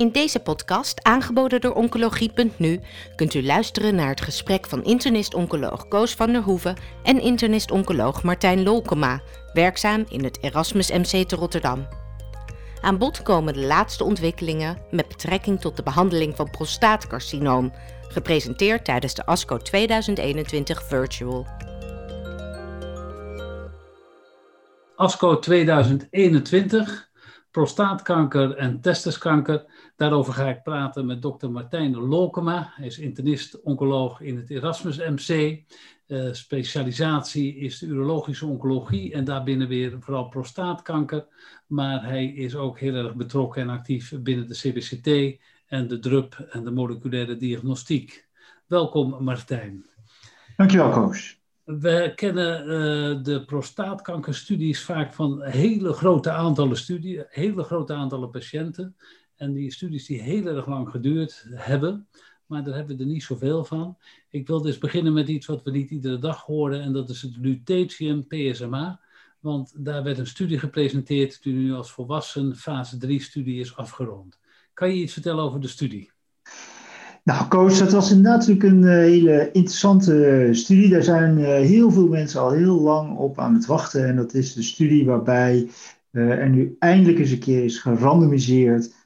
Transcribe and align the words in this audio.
In 0.00 0.12
deze 0.12 0.40
podcast, 0.40 1.04
aangeboden 1.04 1.60
door 1.60 1.72
Oncologie.nu, 1.74 2.80
kunt 3.16 3.34
u 3.34 3.44
luisteren 3.44 3.94
naar 3.94 4.08
het 4.08 4.20
gesprek 4.20 4.66
van 4.66 4.84
internist-oncoloog 4.84 5.88
Koos 5.88 6.14
van 6.14 6.32
der 6.32 6.42
Hoeven 6.42 6.76
en 7.02 7.20
internist-oncoloog 7.20 8.22
Martijn 8.22 8.62
Lolkema, 8.62 9.20
werkzaam 9.52 10.04
in 10.08 10.24
het 10.24 10.42
Erasmus 10.42 10.90
MC 10.90 11.28
te 11.28 11.36
Rotterdam. 11.36 11.86
Aan 12.80 12.98
bod 12.98 13.22
komen 13.22 13.54
de 13.54 13.66
laatste 13.66 14.04
ontwikkelingen 14.04 14.78
met 14.90 15.08
betrekking 15.08 15.60
tot 15.60 15.76
de 15.76 15.82
behandeling 15.82 16.36
van 16.36 16.50
prostaatcarcinoom, 16.50 17.72
gepresenteerd 18.08 18.84
tijdens 18.84 19.14
de 19.14 19.26
ASCO 19.26 19.56
2021 19.56 20.82
Virtual. 20.82 21.46
ASCO 24.96 25.38
2021 25.38 27.10
prostaatkanker 27.50 28.56
en 28.56 28.80
testiskanker. 28.80 29.64
Daarover 30.00 30.32
ga 30.32 30.48
ik 30.48 30.62
praten 30.62 31.06
met 31.06 31.22
dokter 31.22 31.50
Martijn 31.50 31.96
Lolkema. 31.96 32.72
Hij 32.74 32.86
is 32.86 32.98
internist-oncoloog 32.98 34.20
in 34.20 34.36
het 34.36 34.50
Erasmus 34.50 34.96
MC. 34.96 35.60
Uh, 36.06 36.32
specialisatie 36.32 37.56
is 37.56 37.78
de 37.78 37.86
urologische 37.86 38.46
oncologie 38.46 39.12
en 39.12 39.24
daarbinnen 39.24 39.68
weer 39.68 39.96
vooral 40.00 40.28
prostaatkanker. 40.28 41.26
Maar 41.66 42.04
hij 42.04 42.26
is 42.26 42.54
ook 42.54 42.78
heel 42.78 42.94
erg 42.94 43.14
betrokken 43.14 43.62
en 43.62 43.68
actief 43.68 44.12
binnen 44.22 44.46
de 44.46 44.54
CBCT 44.54 45.40
en 45.66 45.88
de 45.88 45.98
DRUP 45.98 46.48
en 46.50 46.64
de 46.64 46.70
moleculaire 46.70 47.36
diagnostiek. 47.36 48.28
Welkom 48.66 49.24
Martijn. 49.24 49.86
Dankjewel 50.56 50.90
Koos. 50.90 51.38
We 51.64 52.12
kennen 52.14 52.62
uh, 52.62 53.24
de 53.24 53.44
prostaatkankerstudies 53.44 54.82
vaak 54.84 55.12
van 55.14 55.42
hele 55.42 55.92
grote 55.92 56.30
aantallen 56.30 56.76
studie, 56.76 57.24
hele 57.28 57.62
grote 57.62 57.92
aantallen 57.94 58.30
patiënten. 58.30 58.96
En 59.40 59.52
die 59.52 59.72
studies 59.72 60.06
die 60.06 60.22
heel 60.22 60.46
erg 60.46 60.66
lang 60.66 60.88
geduurd 60.88 61.46
hebben, 61.54 62.06
maar 62.46 62.64
daar 62.64 62.74
hebben 62.74 62.96
we 62.96 63.02
er 63.02 63.08
niet 63.08 63.22
zoveel 63.22 63.64
van. 63.64 63.96
Ik 64.30 64.46
wil 64.46 64.62
dus 64.62 64.78
beginnen 64.78 65.12
met 65.12 65.28
iets 65.28 65.46
wat 65.46 65.62
we 65.62 65.70
niet 65.70 65.90
iedere 65.90 66.18
dag 66.18 66.42
horen, 66.42 66.80
en 66.80 66.92
dat 66.92 67.08
is 67.08 67.22
het 67.22 67.36
lutetium 67.36 68.26
PSMA. 68.26 69.00
Want 69.38 69.72
daar 69.76 70.02
werd 70.02 70.18
een 70.18 70.26
studie 70.26 70.58
gepresenteerd 70.58 71.42
die 71.42 71.52
nu 71.52 71.72
als 71.72 71.92
volwassen 71.92 72.56
fase 72.56 72.96
3 72.96 73.20
studie 73.20 73.60
is 73.60 73.76
afgerond. 73.76 74.38
Kan 74.74 74.88
je 74.88 75.02
iets 75.02 75.12
vertellen 75.12 75.44
over 75.44 75.60
de 75.60 75.68
studie? 75.68 76.10
Nou, 77.24 77.48
Koos, 77.48 77.78
dat 77.78 77.92
was 77.92 78.14
natuurlijk 78.14 78.62
een 78.62 78.82
uh, 78.82 78.90
hele 78.90 79.50
interessante 79.52 80.26
eh, 80.26 80.54
studie. 80.54 80.88
Daar 80.88 81.02
zijn 81.02 81.38
uh, 81.38 81.46
heel 81.46 81.90
veel 81.90 82.08
mensen 82.08 82.40
al 82.40 82.50
heel 82.50 82.80
lang 82.80 83.16
op 83.16 83.38
aan 83.38 83.54
het 83.54 83.66
wachten. 83.66 84.06
En 84.06 84.16
dat 84.16 84.34
is 84.34 84.52
de 84.52 84.62
studie 84.62 85.04
waarbij 85.04 85.70
er 86.10 86.48
nu 86.48 86.76
eindelijk 86.78 87.18
eens 87.18 87.30
een 87.30 87.38
keer 87.38 87.64
is 87.64 87.78
gerandomiseerd 87.78 88.98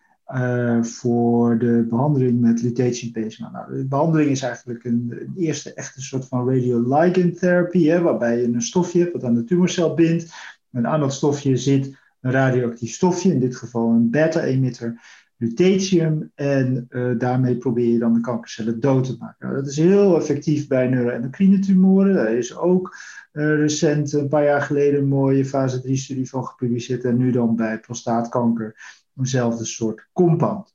voor 0.83 1.59
de 1.59 1.87
behandeling 1.89 2.41
met 2.41 2.63
lutetium 2.63 3.13
PSMA. 3.13 3.51
Nou, 3.51 3.77
de 3.77 3.87
behandeling 3.87 4.31
is 4.31 4.43
eigenlijk 4.43 4.85
een, 4.85 5.33
eerste 5.37 5.75
echte 5.75 6.03
soort 6.03 6.29
van 6.29 6.49
radioligand 6.49 7.39
therapie, 7.39 7.99
waarbij 7.99 8.41
je 8.41 8.45
een 8.45 8.63
stofje 8.63 9.01
hebt 9.01 9.13
wat 9.13 9.25
aan 9.25 9.35
de 9.35 9.45
tumorcel 9.45 9.95
bindt. 9.95 10.33
En 10.71 10.87
aan 10.87 11.01
dat 11.01 11.13
stofje 11.13 11.57
zit 11.57 11.97
een 12.21 12.31
radioactief 12.31 12.93
stofje, 12.93 13.33
in 13.33 13.41
dit 13.41 13.57
geval 13.57 13.91
een 13.91 14.11
beta-emitter 14.11 15.01
lutetium 15.37 16.31
en 16.35 16.87
uh, 16.91 17.19
daarmee 17.19 17.57
probeer 17.57 17.89
je 17.93 17.99
dan 17.99 18.15
de 18.15 18.21
kankercellen 18.21 18.81
dood 18.81 19.05
te 19.05 19.17
maken. 19.19 19.47
Nou, 19.47 19.61
dat 19.61 19.71
is 19.71 19.77
heel 19.77 20.17
effectief 20.17 20.67
bij 20.67 20.89
neuroendocrine 20.89 21.59
tumoren. 21.59 22.15
Daar 22.15 22.33
is 22.33 22.57
ook 22.57 22.97
uh, 23.33 23.57
recent, 23.57 24.13
een 24.13 24.29
paar 24.29 24.45
jaar 24.45 24.63
geleden, 24.63 25.01
een 25.01 25.09
mooie 25.09 25.45
fase 25.45 25.83
3-studie 25.83 26.29
van 26.29 26.47
gepubliceerd. 26.47 27.05
En 27.05 27.17
nu 27.17 27.31
dan 27.31 27.57
bij 27.57 27.81
prostaatkanker 27.81 28.77
eenzelfde 29.17 29.65
soort 29.65 30.09
compound. 30.13 30.75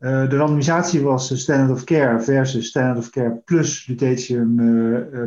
Uh, 0.00 0.28
de 0.28 0.36
randomisatie 0.36 1.02
was 1.02 1.40
standard 1.40 1.70
of 1.70 1.84
care 1.84 2.20
versus 2.20 2.66
standard 2.66 2.98
of 2.98 3.10
care 3.10 3.42
plus 3.44 3.86
lutetium 3.86 4.56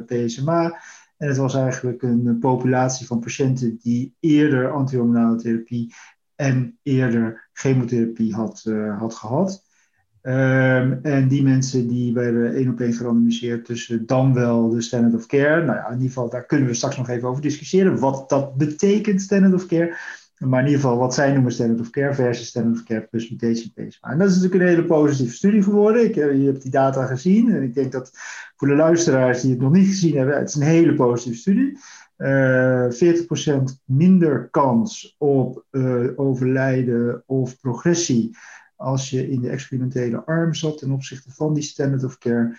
PSMA. 0.05 0.81
En 1.17 1.27
het 1.27 1.37
was 1.37 1.55
eigenlijk 1.55 2.01
een 2.01 2.37
populatie 2.39 3.07
van 3.07 3.19
patiënten 3.19 3.77
die 3.81 4.15
eerder 4.19 4.71
antihormonale 4.71 5.35
therapie 5.35 5.93
en 6.35 6.77
eerder 6.83 7.49
chemotherapie 7.53 8.33
had, 8.33 8.63
had 8.97 9.15
gehad. 9.15 9.63
Um, 10.23 10.99
en 11.01 11.27
die 11.27 11.43
mensen 11.43 11.87
die 11.87 12.13
werden 12.13 12.55
één 12.55 12.69
op 12.69 12.79
één 12.79 12.93
gerandomiseerd 12.93 13.65
tussen 13.65 14.05
dan 14.05 14.33
wel 14.33 14.69
de 14.69 14.81
standard 14.81 15.13
of 15.13 15.25
care. 15.25 15.65
Nou 15.65 15.77
ja, 15.77 15.85
in 15.85 15.93
ieder 15.93 16.07
geval, 16.07 16.29
daar 16.29 16.45
kunnen 16.45 16.67
we 16.67 16.73
straks 16.73 16.97
nog 16.97 17.09
even 17.09 17.27
over 17.27 17.41
discussiëren. 17.41 17.99
Wat 17.99 18.29
dat 18.29 18.55
betekent, 18.55 19.21
standard 19.21 19.53
of 19.53 19.65
care. 19.65 19.97
Maar 20.41 20.59
in 20.59 20.65
ieder 20.65 20.81
geval, 20.81 20.97
wat 20.97 21.13
zij 21.13 21.33
noemen 21.33 21.51
standard 21.51 21.79
of 21.79 21.89
care 21.89 22.13
versus 22.13 22.47
standard 22.47 22.75
of 22.75 22.83
care 22.83 23.07
plus 23.09 23.29
mutation 23.29 23.71
PSMA. 23.73 24.11
En 24.11 24.17
dat 24.17 24.29
is 24.29 24.35
natuurlijk 24.35 24.61
een 24.61 24.69
hele 24.69 24.85
positieve 24.85 25.35
studie 25.35 25.63
geworden. 25.63 26.05
Ik, 26.05 26.15
je 26.15 26.45
hebt 26.45 26.61
die 26.61 26.71
data 26.71 27.05
gezien. 27.05 27.53
En 27.55 27.63
ik 27.63 27.73
denk 27.73 27.91
dat 27.91 28.11
voor 28.55 28.67
de 28.67 28.75
luisteraars 28.75 29.41
die 29.41 29.51
het 29.51 29.59
nog 29.59 29.71
niet 29.71 29.87
gezien 29.87 30.17
hebben, 30.17 30.37
het 30.37 30.49
is 30.49 30.55
een 30.55 30.61
hele 30.61 30.93
positieve 30.93 31.39
studie. 31.39 31.77
Uh, 32.17 32.85
eh, 32.85 33.17
40% 33.59 33.63
minder 33.85 34.49
kans 34.49 35.15
op 35.17 35.65
uh, 35.71 36.07
overlijden 36.15 37.23
of 37.25 37.59
progressie 37.59 38.37
als 38.75 39.09
je 39.09 39.29
in 39.29 39.41
de 39.41 39.49
experimentele 39.49 40.25
arm 40.25 40.53
zat 40.53 40.77
ten 40.77 40.91
opzichte 40.91 41.31
van 41.31 41.53
die 41.53 41.63
standard 41.63 42.03
of 42.03 42.17
care. 42.17 42.55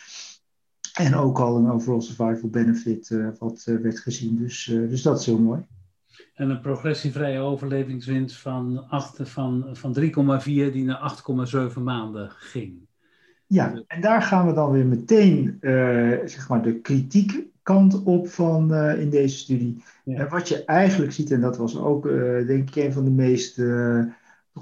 En 0.93 1.15
ook 1.15 1.39
al 1.39 1.57
een 1.57 1.71
overall 1.71 2.01
survival 2.01 2.49
benefit 2.49 3.17
wat 3.39 3.63
werd 3.65 3.99
gezien. 3.99 4.37
Dus, 4.37 4.65
dus 4.65 5.03
dat 5.03 5.21
is 5.21 5.27
heel 5.27 5.39
mooi. 5.39 5.67
En 6.35 6.51
een 6.51 6.61
progressievrije 6.61 7.39
overlevingswinst 7.39 8.37
van, 8.37 8.85
van, 9.23 9.69
van 9.73 9.97
3,4 10.01 10.45
die 10.45 10.85
naar 10.85 11.23
8,7 11.75 11.83
maanden 11.83 12.31
ging. 12.31 12.75
Ja, 13.47 13.83
en 13.87 14.01
daar 14.01 14.23
gaan 14.23 14.47
we 14.47 14.53
dan 14.53 14.71
weer 14.71 14.87
meteen 14.87 15.57
zeg 16.25 16.49
maar 16.49 16.63
de 16.63 16.81
kritiek 16.81 17.51
kant 17.63 18.03
op 18.03 18.29
van 18.29 18.73
uh, 18.73 19.01
in 19.01 19.11
deze 19.11 19.37
studie. 19.37 19.83
En 20.05 20.29
wat 20.29 20.49
je 20.49 20.65
eigenlijk 20.65 21.13
ziet, 21.13 21.31
en 21.31 21.41
dat 21.41 21.57
was 21.57 21.79
ook 21.79 22.07
uh, 22.07 22.47
denk 22.47 22.69
ik 22.69 22.85
een 22.85 22.93
van 22.93 23.05
de 23.05 23.11
meest 23.11 23.59
uh, 23.59 24.05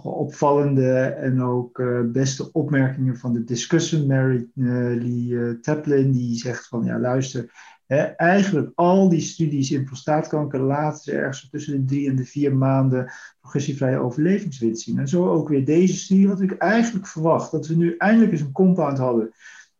opvallende 0.02 0.92
en 1.00 1.42
ook 1.42 1.82
beste 2.12 2.52
opmerkingen 2.52 3.16
van 3.16 3.32
de 3.32 3.44
discussion, 3.44 4.06
Mary 4.06 4.48
Lee 4.54 5.60
Taplin, 5.60 6.12
die 6.12 6.36
zegt 6.36 6.68
van 6.68 6.84
ja 6.84 6.98
luister, 6.98 7.52
hè, 7.96 8.02
eigenlijk 8.02 8.72
al 8.74 9.08
die 9.08 9.20
studies 9.20 9.70
in 9.70 9.84
prostaatkanker 9.84 10.60
laten 10.60 11.02
ze 11.02 11.12
ergens 11.12 11.48
tussen 11.50 11.80
de 11.80 11.84
drie 11.84 12.08
en 12.08 12.16
de 12.16 12.24
vier 12.24 12.56
maanden 12.56 13.12
progressievrije 13.40 13.98
overlevingswinst 13.98 14.82
zien. 14.82 14.98
En 14.98 15.08
zo 15.08 15.28
ook 15.28 15.48
weer 15.48 15.64
deze 15.64 15.96
studie 15.96 16.28
had 16.28 16.40
ik 16.40 16.52
eigenlijk 16.52 17.06
verwacht, 17.06 17.50
dat 17.50 17.66
we 17.66 17.76
nu 17.76 17.94
eindelijk 17.96 18.32
eens 18.32 18.40
een 18.40 18.52
compound 18.52 18.98
hadden 18.98 19.30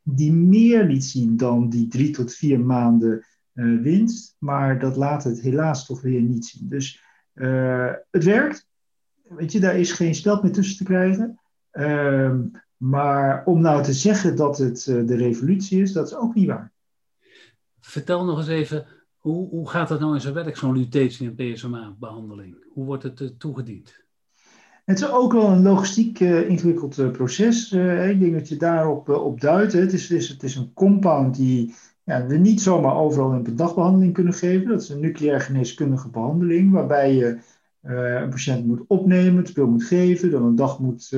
die 0.02 0.32
meer 0.32 0.84
liet 0.84 1.04
zien 1.04 1.36
dan 1.36 1.68
die 1.68 1.88
drie 1.88 2.10
tot 2.10 2.34
vier 2.34 2.60
maanden 2.60 3.26
uh, 3.54 3.82
winst. 3.82 4.36
Maar 4.38 4.78
dat 4.78 4.96
laat 4.96 5.24
het 5.24 5.40
helaas 5.40 5.86
toch 5.86 6.00
weer 6.00 6.20
niet 6.20 6.46
zien. 6.46 6.68
Dus 6.68 7.02
uh, 7.34 7.92
het 8.10 8.24
werkt. 8.24 8.68
Weet 9.22 9.52
je, 9.52 9.60
daar 9.60 9.78
is 9.78 9.92
geen 9.92 10.14
speld 10.14 10.42
meer 10.42 10.52
tussen 10.52 10.76
te 10.76 10.84
krijgen. 10.84 11.40
Uh, 11.72 12.34
maar 12.76 13.44
om 13.44 13.60
nou 13.60 13.82
te 13.82 13.92
zeggen 13.92 14.36
dat 14.36 14.58
het 14.58 14.86
uh, 14.86 15.06
de 15.06 15.16
revolutie 15.16 15.82
is, 15.82 15.92
dat 15.92 16.06
is 16.06 16.14
ook 16.14 16.34
niet 16.34 16.46
waar. 16.46 16.69
Vertel 17.90 18.24
nog 18.24 18.38
eens 18.38 18.48
even, 18.48 18.86
hoe, 19.16 19.48
hoe 19.48 19.68
gaat 19.68 19.88
dat 19.88 20.00
nou 20.00 20.14
in 20.14 20.20
zijn 20.20 20.34
werk, 20.34 20.56
zo'n 20.56 20.76
lutetium 20.76 21.34
en 21.36 21.52
PSMA-behandeling? 21.52 22.56
Hoe 22.72 22.84
wordt 22.84 23.02
het 23.02 23.34
toegediend? 23.38 23.94
Het 24.84 24.98
is 25.00 25.10
ook 25.10 25.32
wel 25.32 25.50
een 25.50 25.62
logistiek 25.62 26.20
uh, 26.20 26.48
ingewikkeld 26.48 26.98
uh, 26.98 27.10
proces. 27.10 27.72
Ik 27.72 28.20
denk 28.20 28.32
dat 28.32 28.48
je 28.48 28.56
daarop 28.56 29.08
op 29.08 29.40
duidt. 29.40 29.72
Het 29.72 29.92
is, 29.92 30.10
is, 30.10 30.28
het 30.28 30.42
is 30.42 30.56
een 30.56 30.72
compound 30.72 31.36
die 31.36 31.74
ja, 32.04 32.26
we 32.26 32.36
niet 32.36 32.60
zomaar 32.60 32.94
overal 32.94 33.32
een 33.32 33.56
dagbehandeling 33.56 34.14
kunnen 34.14 34.34
geven. 34.34 34.68
Dat 34.68 34.82
is 34.82 34.88
een 34.88 35.00
nucleair 35.00 35.40
geneeskundige 35.40 36.08
behandeling, 36.08 36.72
waarbij 36.72 37.14
je 37.14 37.38
een 37.82 38.30
patiënt 38.30 38.66
moet 38.66 38.84
opnemen, 38.86 39.36
het 39.36 39.48
spul 39.48 39.66
moet 39.66 39.84
geven, 39.84 40.30
dan 40.30 40.44
een 40.44 40.56
dag 40.56 40.78
moet, 40.78 41.10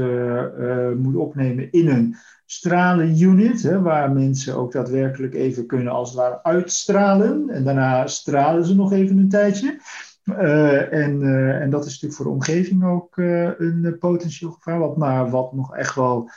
moet 0.97 1.17
opnemen 1.17 1.73
in 1.73 1.89
een 1.89 2.17
stralenunit, 2.53 3.63
hè, 3.63 3.81
waar 3.81 4.13
mensen 4.13 4.57
ook 4.57 4.73
daadwerkelijk 4.73 5.35
even 5.35 5.67
kunnen 5.67 5.93
als 5.93 6.09
het 6.09 6.19
ware 6.19 6.43
uitstralen. 6.43 7.51
En 7.51 7.65
daarna 7.65 8.07
stralen 8.07 8.65
ze 8.65 8.75
nog 8.75 8.93
even 8.93 9.19
een 9.19 9.29
tijdje. 9.29 9.81
Uh, 10.25 10.93
en, 10.93 11.21
uh, 11.21 11.61
en 11.61 11.71
dat 11.71 11.85
is 11.85 11.91
natuurlijk 11.91 12.15
voor 12.15 12.25
de 12.25 12.31
omgeving 12.31 12.85
ook 12.85 13.17
uh, 13.17 13.51
een 13.59 13.97
potentieel 13.99 14.51
gevaar. 14.51 14.79
Wat, 14.79 14.97
maar 14.97 15.31
wat 15.31 15.53
nog 15.53 15.77
echt 15.77 15.95
wel 15.95 16.31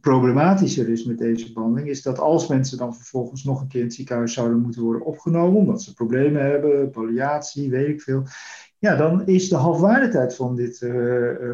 problematischer 0.00 0.88
is 0.88 1.04
met 1.04 1.18
deze 1.18 1.52
behandeling, 1.52 1.88
is 1.88 2.02
dat 2.02 2.18
als 2.18 2.46
mensen 2.46 2.78
dan 2.78 2.94
vervolgens 2.94 3.44
nog 3.44 3.60
een 3.60 3.68
keer 3.68 3.80
in 3.80 3.86
het 3.86 3.94
ziekenhuis 3.94 4.32
zouden 4.32 4.60
moeten 4.60 4.82
worden 4.82 5.04
opgenomen, 5.04 5.60
omdat 5.60 5.82
ze 5.82 5.94
problemen 5.94 6.42
hebben, 6.42 6.90
polyatie, 6.90 7.70
weet 7.70 7.88
ik 7.88 8.02
veel. 8.02 8.22
Ja, 8.82 8.96
dan 8.96 9.26
is 9.26 9.48
de 9.48 9.56
halfwaardetijd 9.56 10.34
van, 10.34 10.56
dit, 10.56 10.78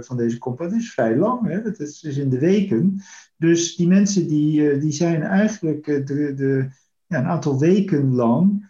van 0.01 0.17
deze 0.17 0.39
compound 0.39 0.85
vrij 0.85 1.17
lang. 1.17 1.47
Hè? 1.47 1.63
Dat 1.63 1.81
is, 1.81 2.03
in 2.03 2.31
de 2.31 2.39
weken. 2.39 3.03
Dus 3.37 3.77
die 3.77 3.89
mensen 3.89 4.29
die, 4.29 4.79
die 4.79 4.93
zijn 4.93 5.23
eigenlijk 5.23 5.85
de, 5.85 6.35
de, 6.35 6.69
ja, 7.07 7.19
een 7.19 7.27
aantal 7.27 7.59
weken 7.59 8.15
lang 8.15 8.69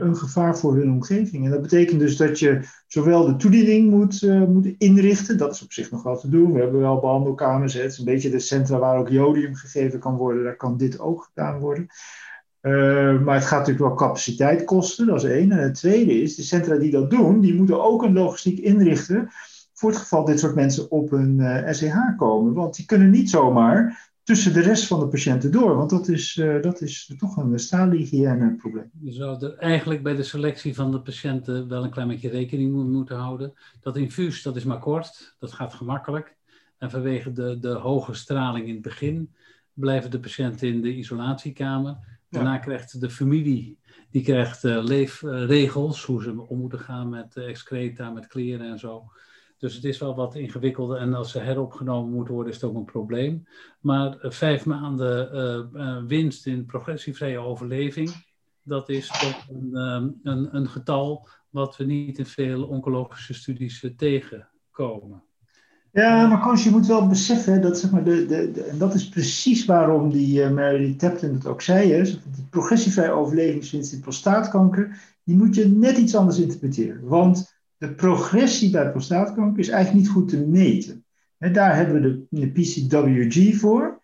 een 0.00 0.16
gevaar 0.16 0.58
voor 0.58 0.76
hun 0.76 0.90
omgeving. 0.90 1.44
En 1.44 1.50
dat 1.50 1.62
betekent 1.62 2.00
dus 2.00 2.16
dat 2.16 2.38
je 2.38 2.60
zowel 2.86 3.26
de 3.26 3.36
toediening 3.36 3.90
moet, 3.90 4.22
uh, 4.22 4.44
moet 4.44 4.74
inrichten, 4.78 5.38
dat 5.38 5.54
is 5.54 5.62
op 5.62 5.72
zich 5.72 5.90
nog 5.90 6.02
wel 6.02 6.18
te 6.18 6.28
doen. 6.28 6.52
We 6.52 6.60
hebben 6.60 6.80
wel 6.80 7.00
behandelkamers, 7.00 7.74
het 7.74 7.92
is 7.92 7.98
een 7.98 8.04
beetje 8.04 8.30
de 8.30 8.38
centra 8.38 8.78
waar 8.78 8.98
ook 8.98 9.08
jodium 9.08 9.54
gegeven 9.54 9.98
kan 9.98 10.16
worden, 10.16 10.44
daar 10.44 10.56
kan 10.56 10.76
dit 10.76 11.00
ook 11.00 11.22
gedaan 11.22 11.58
worden. 11.58 11.86
Uh, 12.62 13.20
maar 13.20 13.34
het 13.34 13.44
gaat 13.44 13.58
natuurlijk 13.58 13.86
wel 13.86 13.94
capaciteit 13.94 14.64
kosten, 14.64 15.06
dat 15.06 15.24
is 15.24 15.30
één. 15.30 15.50
En 15.50 15.58
het 15.58 15.74
tweede 15.74 16.22
is, 16.22 16.34
de 16.34 16.42
centra 16.42 16.76
die 16.76 16.90
dat 16.90 17.10
doen, 17.10 17.40
die 17.40 17.54
moeten 17.54 17.84
ook 17.84 18.02
een 18.02 18.12
logistiek 18.12 18.58
inrichten 18.58 19.28
voor 19.72 19.90
het 19.90 19.98
geval 19.98 20.24
dit 20.24 20.40
soort 20.40 20.54
mensen 20.54 20.90
op 20.90 21.12
een 21.12 21.64
SEH 21.74 22.16
komen. 22.16 22.52
Want 22.52 22.76
die 22.76 22.86
kunnen 22.86 23.10
niet 23.10 23.30
zomaar 23.30 24.08
tussen 24.28 24.52
de 24.52 24.60
rest 24.60 24.86
van 24.86 25.00
de 25.00 25.08
patiënten 25.08 25.50
door. 25.50 25.76
Want 25.76 25.90
dat 25.90 26.08
is, 26.08 26.36
uh, 26.36 26.62
dat 26.62 26.80
is 26.80 27.14
toch 27.18 27.36
een 27.36 27.58
staalhygiëne 27.58 28.56
probleem. 28.56 28.90
Je 29.00 29.12
zou 29.12 29.44
er 29.44 29.56
eigenlijk 29.56 30.02
bij 30.02 30.14
de 30.14 30.22
selectie 30.22 30.74
van 30.74 30.90
de 30.90 31.00
patiënten 31.00 31.68
wel 31.68 31.84
een 31.84 31.90
klein 31.90 32.08
beetje 32.08 32.28
rekening 32.28 32.72
moeten 32.92 33.16
houden. 33.16 33.52
Dat 33.80 33.96
infuus, 33.96 34.42
dat 34.42 34.56
is 34.56 34.64
maar 34.64 34.78
kort, 34.78 35.36
dat 35.38 35.52
gaat 35.52 35.74
gemakkelijk. 35.74 36.36
En 36.78 36.90
vanwege 36.90 37.32
de, 37.32 37.58
de 37.60 37.68
hoge 37.68 38.14
straling 38.14 38.66
in 38.66 38.72
het 38.72 38.82
begin 38.82 39.34
blijven 39.72 40.10
de 40.10 40.20
patiënten 40.20 40.68
in 40.68 40.80
de 40.80 40.94
isolatiekamer. 40.94 42.17
Daarna 42.28 42.52
ja. 42.52 42.58
krijgt 42.58 43.00
de 43.00 43.10
familie 43.10 43.78
die 44.10 44.22
krijgt 44.22 44.64
uh, 44.64 44.82
leefregels, 44.82 46.04
hoe 46.04 46.22
ze 46.22 46.40
om 46.46 46.58
moeten 46.58 46.78
gaan 46.78 47.08
met 47.08 47.36
excreta, 47.36 48.10
met 48.10 48.26
kleren 48.26 48.66
en 48.66 48.78
zo. 48.78 49.12
Dus 49.58 49.74
het 49.74 49.84
is 49.84 49.98
wel 49.98 50.14
wat 50.14 50.34
ingewikkelder 50.34 50.98
en 50.98 51.14
als 51.14 51.30
ze 51.30 51.38
heropgenomen 51.38 52.12
moeten 52.12 52.34
worden, 52.34 52.52
is 52.52 52.60
het 52.60 52.70
ook 52.70 52.76
een 52.76 52.84
probleem. 52.84 53.46
Maar 53.80 54.24
uh, 54.24 54.30
vijf 54.30 54.66
maanden 54.66 56.06
winst 56.06 56.46
in 56.46 56.66
progressievrije 56.66 57.38
overleving, 57.38 58.26
dat 58.62 58.88
is 58.88 59.06
toch 59.06 59.48
een, 59.48 59.76
een, 60.22 60.56
een, 60.56 60.68
getal 60.68 61.28
wat 61.50 61.76
we 61.76 61.84
niet 61.84 62.18
in 62.18 62.26
veel 62.26 62.64
oncologische 62.64 63.34
studies 63.34 63.92
tegenkomen. 63.96 65.22
Ja, 65.92 66.26
maar 66.26 66.40
Koos, 66.40 66.64
je 66.64 66.70
moet 66.70 66.86
wel 66.86 67.06
beseffen 67.06 67.62
dat, 67.62 67.78
zeg 67.78 67.90
maar, 67.90 68.04
de, 68.04 68.26
de, 68.26 68.62
en 68.70 68.78
dat 68.78 68.94
is 68.94 69.08
precies 69.08 69.64
waarom 69.64 70.10
die 70.10 70.40
uh, 70.40 70.50
Mary 70.50 70.94
Tapton 70.94 71.34
het 71.34 71.46
ook 71.46 71.62
zei, 71.62 71.92
hè, 71.92 72.02
die 72.02 72.46
progressievrije 72.50 73.10
overlevingswinst 73.10 73.92
in 73.92 74.00
prostaatkanker, 74.00 75.00
die 75.24 75.36
moet 75.36 75.54
je 75.54 75.68
net 75.68 75.98
iets 75.98 76.16
anders 76.16 76.38
interpreteren. 76.38 77.06
Want 77.06 77.56
de 77.76 77.94
progressie 77.94 78.70
bij 78.70 78.90
prostaatkanker 78.90 79.58
is 79.58 79.68
eigenlijk 79.68 80.04
niet 80.04 80.14
goed 80.14 80.28
te 80.28 80.46
meten. 80.46 81.04
En 81.38 81.52
daar 81.52 81.76
hebben 81.76 82.02
we 82.02 82.26
de, 82.30 82.40
de 82.40 82.50
PCWG 82.50 83.56
voor. 83.56 84.00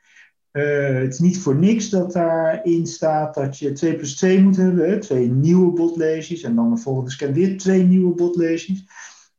Uh, 0.52 0.98
het 0.98 1.12
is 1.12 1.18
niet 1.18 1.38
voor 1.38 1.56
niks 1.56 1.88
dat 1.88 2.12
daarin 2.12 2.86
staat 2.86 3.34
dat 3.34 3.58
je 3.58 3.72
2 3.72 3.96
plus 3.96 4.16
2 4.16 4.42
moet 4.42 4.56
hebben, 4.56 5.00
twee 5.00 5.30
nieuwe 5.30 5.72
botlesies 5.72 6.42
en 6.42 6.54
dan 6.54 6.70
de 6.70 6.80
volgende 6.80 7.10
scan 7.10 7.32
weer 7.32 7.58
twee 7.58 7.82
nieuwe 7.82 8.14
botlesies. 8.14 8.84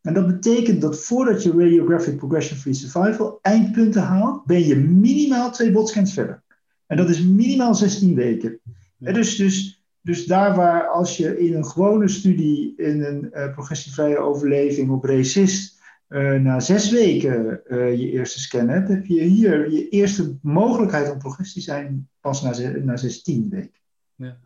En 0.06 0.14
dat 0.14 0.28
betekent 0.28 0.82
dat 0.82 1.00
voordat 1.00 1.44
je 1.44 1.52
radiographic 1.52 2.18
progression-free 2.18 2.74
survival 2.74 3.40
eindpunten 3.42 4.02
haalt, 4.02 4.46
ben 4.46 4.66
je 4.68 4.76
minimaal 4.76 5.52
twee 5.52 5.72
botscans 5.72 6.14
verder. 6.14 6.44
En 6.88 6.98
dat 6.98 7.10
is 7.10 7.22
minimaal 7.22 7.76
16 7.76 8.16
weken. 8.16 8.60
Dus, 8.98 9.36
dus 9.36 9.86
dus 10.06 10.26
daar 10.26 10.56
waar 10.56 10.88
als 10.88 11.18
je 11.18 11.40
in 11.40 11.56
een 11.56 11.66
gewone 11.66 12.08
studie 12.08 12.74
in 12.78 13.04
een 13.04 13.30
uh, 13.34 13.52
progressievrije 13.52 14.18
overleving 14.18 14.90
op 14.90 15.04
resist 15.04 15.82
uh, 16.10 16.34
na 16.34 16.60
zes 16.60 16.92
weken 16.92 17.62
uh, 17.68 18.00
je 18.00 18.12
eerste 18.12 18.40
scan 18.40 18.68
hebt, 18.68 18.90
heb 18.90 19.06
je 19.06 19.22
hier 19.22 19.72
je 19.72 19.90
eerste 19.90 20.38
mogelijkheid 20.42 21.12
om 21.12 21.18
progressie 21.18 21.62
zijn 21.62 22.10
pas 22.20 22.42
na, 22.42 22.70
na 22.84 22.98
16 22.98 23.50
weken. 23.50 23.80
Ja. 24.16 24.38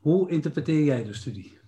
Hoe 0.00 0.30
interpreteer 0.30 0.84
jij 0.84 1.04
de 1.04 1.14
studie? 1.14 1.58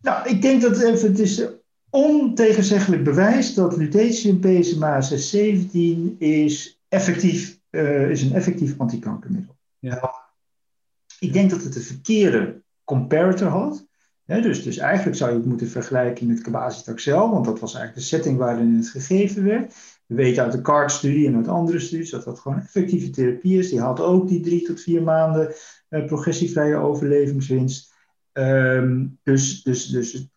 Nou, 0.00 0.28
ik 0.28 0.42
denk 0.42 0.62
dat 0.62 0.82
even, 0.82 1.08
het 1.08 1.18
is 1.18 1.46
ontegenzeggelijk 1.90 3.04
bewijs 3.04 3.54
dat 3.54 3.76
lutetium 3.76 4.40
PSMA 4.40 5.00
617 5.00 6.16
is, 6.18 6.80
effectief, 6.88 7.60
is 8.10 8.22
een 8.22 8.34
effectief 8.34 8.78
antikankermiddel. 8.78 9.56
Ja. 9.78 10.26
Ik 11.18 11.32
denk 11.32 11.50
dat 11.50 11.62
het 11.62 11.72
de 11.72 11.80
verkeerde 11.80 12.62
comparator 12.84 13.48
had. 13.48 13.86
dus, 14.24 14.62
dus 14.62 14.76
eigenlijk 14.76 15.16
zou 15.16 15.30
je 15.30 15.36
het 15.36 15.46
moeten 15.46 15.68
vergelijken 15.68 16.26
met 16.26 16.40
cabazitaxel, 16.40 17.30
want 17.30 17.44
dat 17.44 17.60
was 17.60 17.74
eigenlijk 17.74 18.04
de 18.04 18.14
setting 18.14 18.38
waarin 18.38 18.76
het 18.76 18.88
gegeven 18.88 19.44
werd. 19.44 19.74
We 20.06 20.14
weten 20.14 20.42
uit 20.42 20.52
de 20.52 20.60
CARD-studie 20.60 21.26
en 21.26 21.36
uit 21.36 21.48
andere 21.48 21.78
studies 21.78 22.10
dat 22.10 22.24
dat 22.24 22.38
gewoon 22.38 22.58
effectieve 22.58 23.10
therapie 23.10 23.58
is. 23.58 23.70
Die 23.70 23.80
had 23.80 24.00
ook 24.00 24.28
die 24.28 24.40
drie 24.40 24.62
tot 24.62 24.80
vier 24.80 25.02
maanden 25.02 25.54
uh, 25.90 26.06
progressievrije 26.06 26.76
overlevingswinst. 26.76 27.94
Um, 28.32 29.18
dus 29.22 29.62
dus, 29.62 29.86
dus 29.86 30.12
het, 30.12 30.28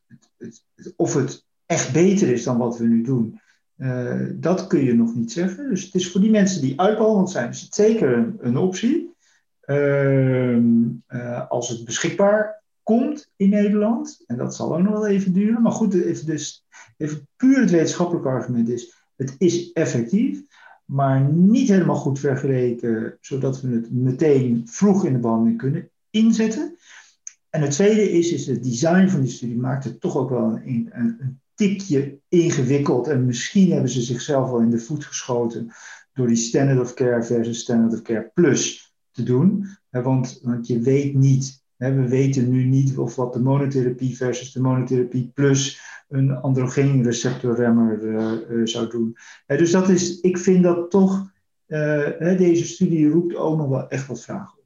of 0.95 1.13
het 1.13 1.45
echt 1.65 1.93
beter 1.93 2.29
is 2.29 2.43
dan 2.43 2.57
wat 2.57 2.77
we 2.77 2.85
nu 2.85 3.01
doen, 3.01 3.39
uh, 3.77 4.25
dat 4.33 4.67
kun 4.67 4.83
je 4.83 4.93
nog 4.93 5.15
niet 5.15 5.31
zeggen. 5.31 5.69
Dus 5.69 5.83
het 5.83 5.95
is 5.95 6.11
voor 6.11 6.21
die 6.21 6.31
mensen 6.31 6.61
die 6.61 6.79
uitbehandeld 6.79 7.29
zijn, 7.29 7.49
is 7.49 7.61
het 7.61 7.73
zeker 7.73 8.33
een, 8.39 8.57
optie. 8.57 9.09
Uh, 9.65 11.49
als 11.49 11.69
het 11.69 11.85
beschikbaar 11.85 12.63
komt 12.83 13.31
in 13.35 13.49
Nederland, 13.49 14.23
en 14.27 14.37
dat 14.37 14.55
zal 14.55 14.75
ook 14.75 14.83
nog 14.83 14.93
wel 14.93 15.07
even 15.07 15.33
duren, 15.33 15.61
maar 15.61 15.71
goed, 15.71 15.93
even, 15.93 16.25
dus, 16.25 16.65
puur 17.35 17.59
het 17.59 17.69
wetenschappelijke 17.69 18.29
argument 18.29 18.69
is, 18.69 18.93
het 19.15 19.35
is 19.37 19.71
effectief, 19.71 20.41
maar 20.85 21.21
niet 21.31 21.67
helemaal 21.67 21.95
goed 21.95 22.19
vergeleken, 22.19 23.17
zodat 23.21 23.61
we 23.61 23.73
het 23.73 23.91
meteen 23.91 24.61
vroeg 24.65 25.05
in 25.05 25.13
de 25.13 25.19
behandeling 25.19 25.57
kunnen 25.57 25.89
inzetten. 26.09 26.75
En 27.51 27.61
het 27.61 27.71
tweede 27.71 28.11
is, 28.11 28.31
is 28.31 28.47
het 28.47 28.63
design 28.63 29.07
van 29.07 29.21
die 29.21 29.31
studie 29.31 29.57
maakt 29.57 29.83
het 29.83 30.01
toch 30.01 30.17
ook 30.17 30.29
wel 30.29 30.59
een, 30.65 30.89
een, 30.91 31.15
een 31.19 31.39
tikje 31.53 32.19
ingewikkeld. 32.27 33.07
En 33.07 33.25
misschien 33.25 33.71
hebben 33.71 33.89
ze 33.89 34.01
zichzelf 34.01 34.49
wel 34.49 34.59
in 34.59 34.69
de 34.69 34.79
voet 34.79 35.05
geschoten 35.05 35.71
door 36.13 36.27
die 36.27 36.35
standard 36.35 36.79
of 36.79 36.93
care 36.93 37.23
versus 37.23 37.59
standard 37.59 37.93
of 37.93 38.01
care 38.01 38.31
plus 38.33 38.93
te 39.11 39.23
doen. 39.23 39.67
Want, 39.89 40.39
want 40.43 40.67
je 40.67 40.79
weet 40.79 41.13
niet, 41.13 41.63
we 41.77 42.07
weten 42.07 42.49
nu 42.49 42.63
niet 42.63 42.97
of 42.97 43.15
wat 43.15 43.33
de 43.33 43.39
monotherapie 43.39 44.17
versus 44.17 44.51
de 44.51 44.61
monotherapie 44.61 45.31
plus 45.33 45.79
een 46.09 46.31
androgeenreceptorremmer 46.31 48.03
uh, 48.03 48.65
zou 48.65 48.89
doen. 48.89 49.17
dus 49.45 49.71
dat 49.71 49.89
is, 49.89 50.19
ik 50.19 50.37
vind 50.37 50.63
dat 50.63 50.91
toch, 50.91 51.31
uh, 51.67 52.37
deze 52.37 52.65
studie 52.65 53.09
roept 53.09 53.35
ook 53.35 53.57
nog 53.57 53.67
wel 53.67 53.89
echt 53.89 54.07
wat 54.07 54.21
vragen 54.21 54.60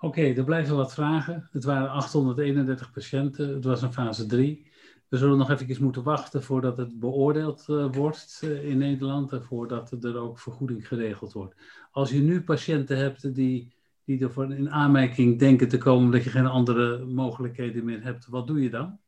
Oké, 0.00 0.22
er 0.22 0.44
blijven 0.44 0.76
wat 0.76 0.94
vragen. 0.94 1.48
Het 1.52 1.64
waren 1.64 1.90
831 1.90 2.90
patiënten, 2.90 3.54
het 3.54 3.64
was 3.64 3.82
een 3.82 3.92
fase 3.92 4.26
3. 4.26 4.66
We 5.08 5.16
zullen 5.16 5.38
nog 5.38 5.50
even 5.50 5.84
moeten 5.84 6.02
wachten 6.02 6.42
voordat 6.42 6.76
het 6.76 6.98
beoordeeld 6.98 7.66
uh, 7.70 7.86
wordt 7.92 8.40
uh, 8.44 8.64
in 8.64 8.78
Nederland 8.78 9.32
en 9.32 9.42
voordat 9.42 10.04
er 10.04 10.18
ook 10.18 10.38
vergoeding 10.38 10.88
geregeld 10.88 11.32
wordt. 11.32 11.54
Als 11.90 12.10
je 12.10 12.20
nu 12.20 12.42
patiënten 12.42 12.96
hebt 12.96 13.34
die, 13.34 13.72
die 14.04 14.22
ervoor 14.22 14.54
in 14.54 14.70
aanmerking 14.70 15.38
denken 15.38 15.68
te 15.68 15.78
komen 15.78 16.10
dat 16.10 16.24
je 16.24 16.30
geen 16.30 16.46
andere 16.46 17.04
mogelijkheden 17.04 17.84
meer 17.84 18.02
hebt, 18.02 18.26
wat 18.28 18.46
doe 18.46 18.62
je 18.62 18.70
dan? 18.70 18.98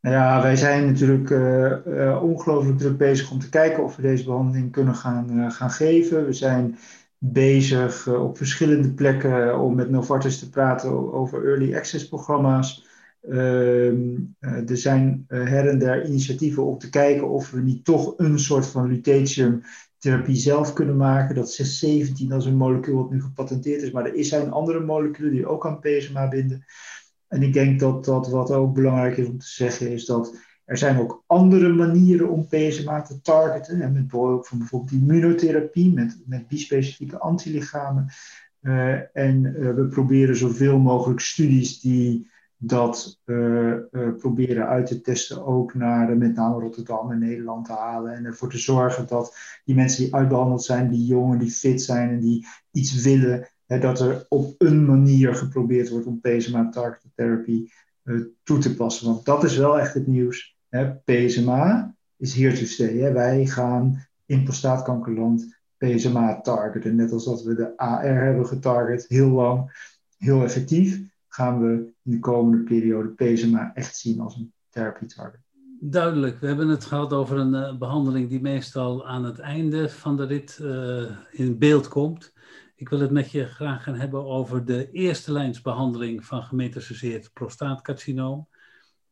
Nou 0.00 0.14
ja, 0.14 0.42
wij 0.42 0.56
zijn 0.56 0.86
natuurlijk 0.86 1.30
uh, 1.30 2.22
ongelooflijk 2.22 2.78
druk 2.78 2.96
bezig 2.96 3.30
om 3.30 3.38
te 3.38 3.48
kijken 3.48 3.84
of 3.84 3.96
we 3.96 4.02
deze 4.02 4.24
behandeling 4.24 4.72
kunnen 4.72 4.94
gaan, 4.94 5.52
gaan 5.52 5.70
geven. 5.70 6.26
We 6.26 6.32
zijn 6.32 6.78
bezig 7.18 8.08
op 8.08 8.36
verschillende 8.36 8.92
plekken 8.92 9.60
om 9.60 9.74
met 9.74 9.90
Novartis 9.90 10.38
te 10.38 10.50
praten 10.50 11.12
over 11.12 11.46
early 11.46 11.76
access 11.76 12.08
programma's. 12.08 12.92
Ehm, 13.28 14.16
eh, 14.38 14.70
er 14.70 14.76
zijn 14.76 15.24
eh, 15.28 15.44
her 15.44 15.68
en 15.68 15.78
der 15.78 16.06
initiatieven 16.06 16.64
om 16.64 16.78
te 16.78 16.90
kijken 16.90 17.28
of 17.28 17.50
we 17.50 17.60
niet 17.60 17.84
toch 17.84 18.14
een 18.16 18.38
soort 18.38 18.66
van 18.66 18.88
lutetiumtherapie 18.88 20.36
zelf 20.36 20.72
kunnen 20.72 20.96
maken. 20.96 21.34
Dat 21.34 21.52
617 21.52 22.32
als 22.32 22.46
een 22.46 22.56
molecuul 22.56 22.96
wat 22.96 23.10
nu 23.10 23.22
gepatenteerd 23.22 23.82
is, 23.82 23.90
maar 23.90 24.06
er 24.06 24.24
zijn 24.24 24.50
andere 24.50 24.80
moleculen 24.80 25.32
die 25.32 25.46
ook 25.46 25.66
aan 25.66 25.80
PSMA 25.80 26.28
binden. 26.28 26.64
En 27.28 27.42
ik 27.42 27.52
denk 27.52 27.80
dat, 27.80 28.04
dat 28.04 28.28
wat 28.28 28.50
ook 28.50 28.74
belangrijk 28.74 29.16
is 29.16 29.26
om 29.26 29.38
te 29.38 29.48
zeggen 29.48 29.90
is 29.90 30.04
dat 30.04 30.36
er 30.64 30.78
zijn 30.78 30.98
ook 30.98 31.22
andere 31.26 31.68
manieren 31.68 32.30
om 32.30 32.46
PSMA 32.46 33.02
te 33.02 33.20
targeten. 33.20 33.80
En 33.80 33.92
met 33.92 34.08
behulp 34.08 34.46
van 34.46 34.58
bijvoorbeeld 34.58 34.92
immunotherapie, 34.92 35.92
met, 35.92 36.18
met 36.26 36.48
bispecifieke 36.48 37.18
antilichamen. 37.18 38.06
Uh, 38.62 39.16
en 39.16 39.42
we 39.76 39.86
proberen 39.90 40.36
zoveel 40.36 40.78
mogelijk 40.78 41.20
studies 41.20 41.80
die 41.80 42.32
dat 42.56 43.20
uh, 43.24 43.74
proberen 44.18 44.66
uit 44.66 44.86
te 44.86 45.00
testen 45.00 45.46
ook 45.46 45.74
naar 45.74 46.16
met 46.16 46.34
name 46.34 46.60
Rotterdam 46.60 47.10
en 47.10 47.18
Nederland 47.18 47.66
te 47.66 47.72
halen. 47.72 48.14
En 48.14 48.24
ervoor 48.24 48.50
te 48.50 48.58
zorgen 48.58 49.06
dat 49.06 49.36
die 49.64 49.74
mensen 49.74 50.04
die 50.04 50.14
uitbehandeld 50.14 50.62
zijn, 50.62 50.90
die 50.90 51.06
jongen, 51.06 51.38
die 51.38 51.50
fit 51.50 51.82
zijn 51.82 52.10
en 52.10 52.20
die 52.20 52.46
iets 52.70 53.02
willen, 53.02 53.48
dat 53.66 54.00
er 54.00 54.26
op 54.28 54.54
een 54.58 54.84
manier 54.84 55.34
geprobeerd 55.34 55.90
wordt 55.90 56.06
om 56.06 56.20
PSMA 56.20 56.68
targeted 56.70 57.10
therapy 57.14 57.68
uh, 58.04 58.24
toe 58.42 58.58
te 58.58 58.74
passen. 58.74 59.06
Want 59.06 59.24
dat 59.24 59.44
is 59.44 59.56
wel 59.56 59.78
echt 59.78 59.94
het 59.94 60.06
nieuws. 60.06 60.53
PSMA 61.04 61.94
is 62.16 62.34
here 62.34 62.58
to 62.58 62.64
stay. 62.64 62.98
Hè. 62.98 63.12
Wij 63.12 63.46
gaan 63.46 64.06
in 64.26 64.44
prostaatkankerland 64.44 65.58
PSMA 65.76 66.40
targeten. 66.40 66.96
Net 66.96 67.12
als 67.12 67.24
dat 67.24 67.42
we 67.42 67.54
de 67.54 67.76
AR 67.76 68.24
hebben 68.24 68.46
getarget, 68.46 69.04
heel 69.08 69.28
lang, 69.28 69.72
heel 70.18 70.42
effectief 70.42 71.02
gaan 71.28 71.60
we 71.60 71.92
in 72.02 72.10
de 72.10 72.18
komende 72.18 72.64
periode 72.64 73.08
PSMA 73.08 73.70
echt 73.74 73.96
zien 73.96 74.20
als 74.20 74.36
een 74.36 74.52
therapie 74.70 75.08
target. 75.08 75.40
Duidelijk. 75.80 76.40
We 76.40 76.46
hebben 76.46 76.68
het 76.68 76.84
gehad 76.84 77.12
over 77.12 77.38
een 77.38 77.54
uh, 77.54 77.78
behandeling 77.78 78.28
die 78.28 78.40
meestal 78.40 79.06
aan 79.06 79.24
het 79.24 79.38
einde 79.38 79.88
van 79.88 80.16
de 80.16 80.26
rit 80.26 80.58
uh, 80.62 81.10
in 81.30 81.58
beeld 81.58 81.88
komt. 81.88 82.32
Ik 82.76 82.88
wil 82.88 83.00
het 83.00 83.10
met 83.10 83.30
je 83.30 83.46
graag 83.46 83.82
gaan 83.82 83.94
hebben 83.94 84.24
over 84.24 84.64
de 84.64 84.90
eerste 84.90 85.32
lijnsbehandeling 85.32 86.24
van 86.24 86.42
gemetastaseerd 86.42 87.30
prostaatcarcinoom. 87.32 88.48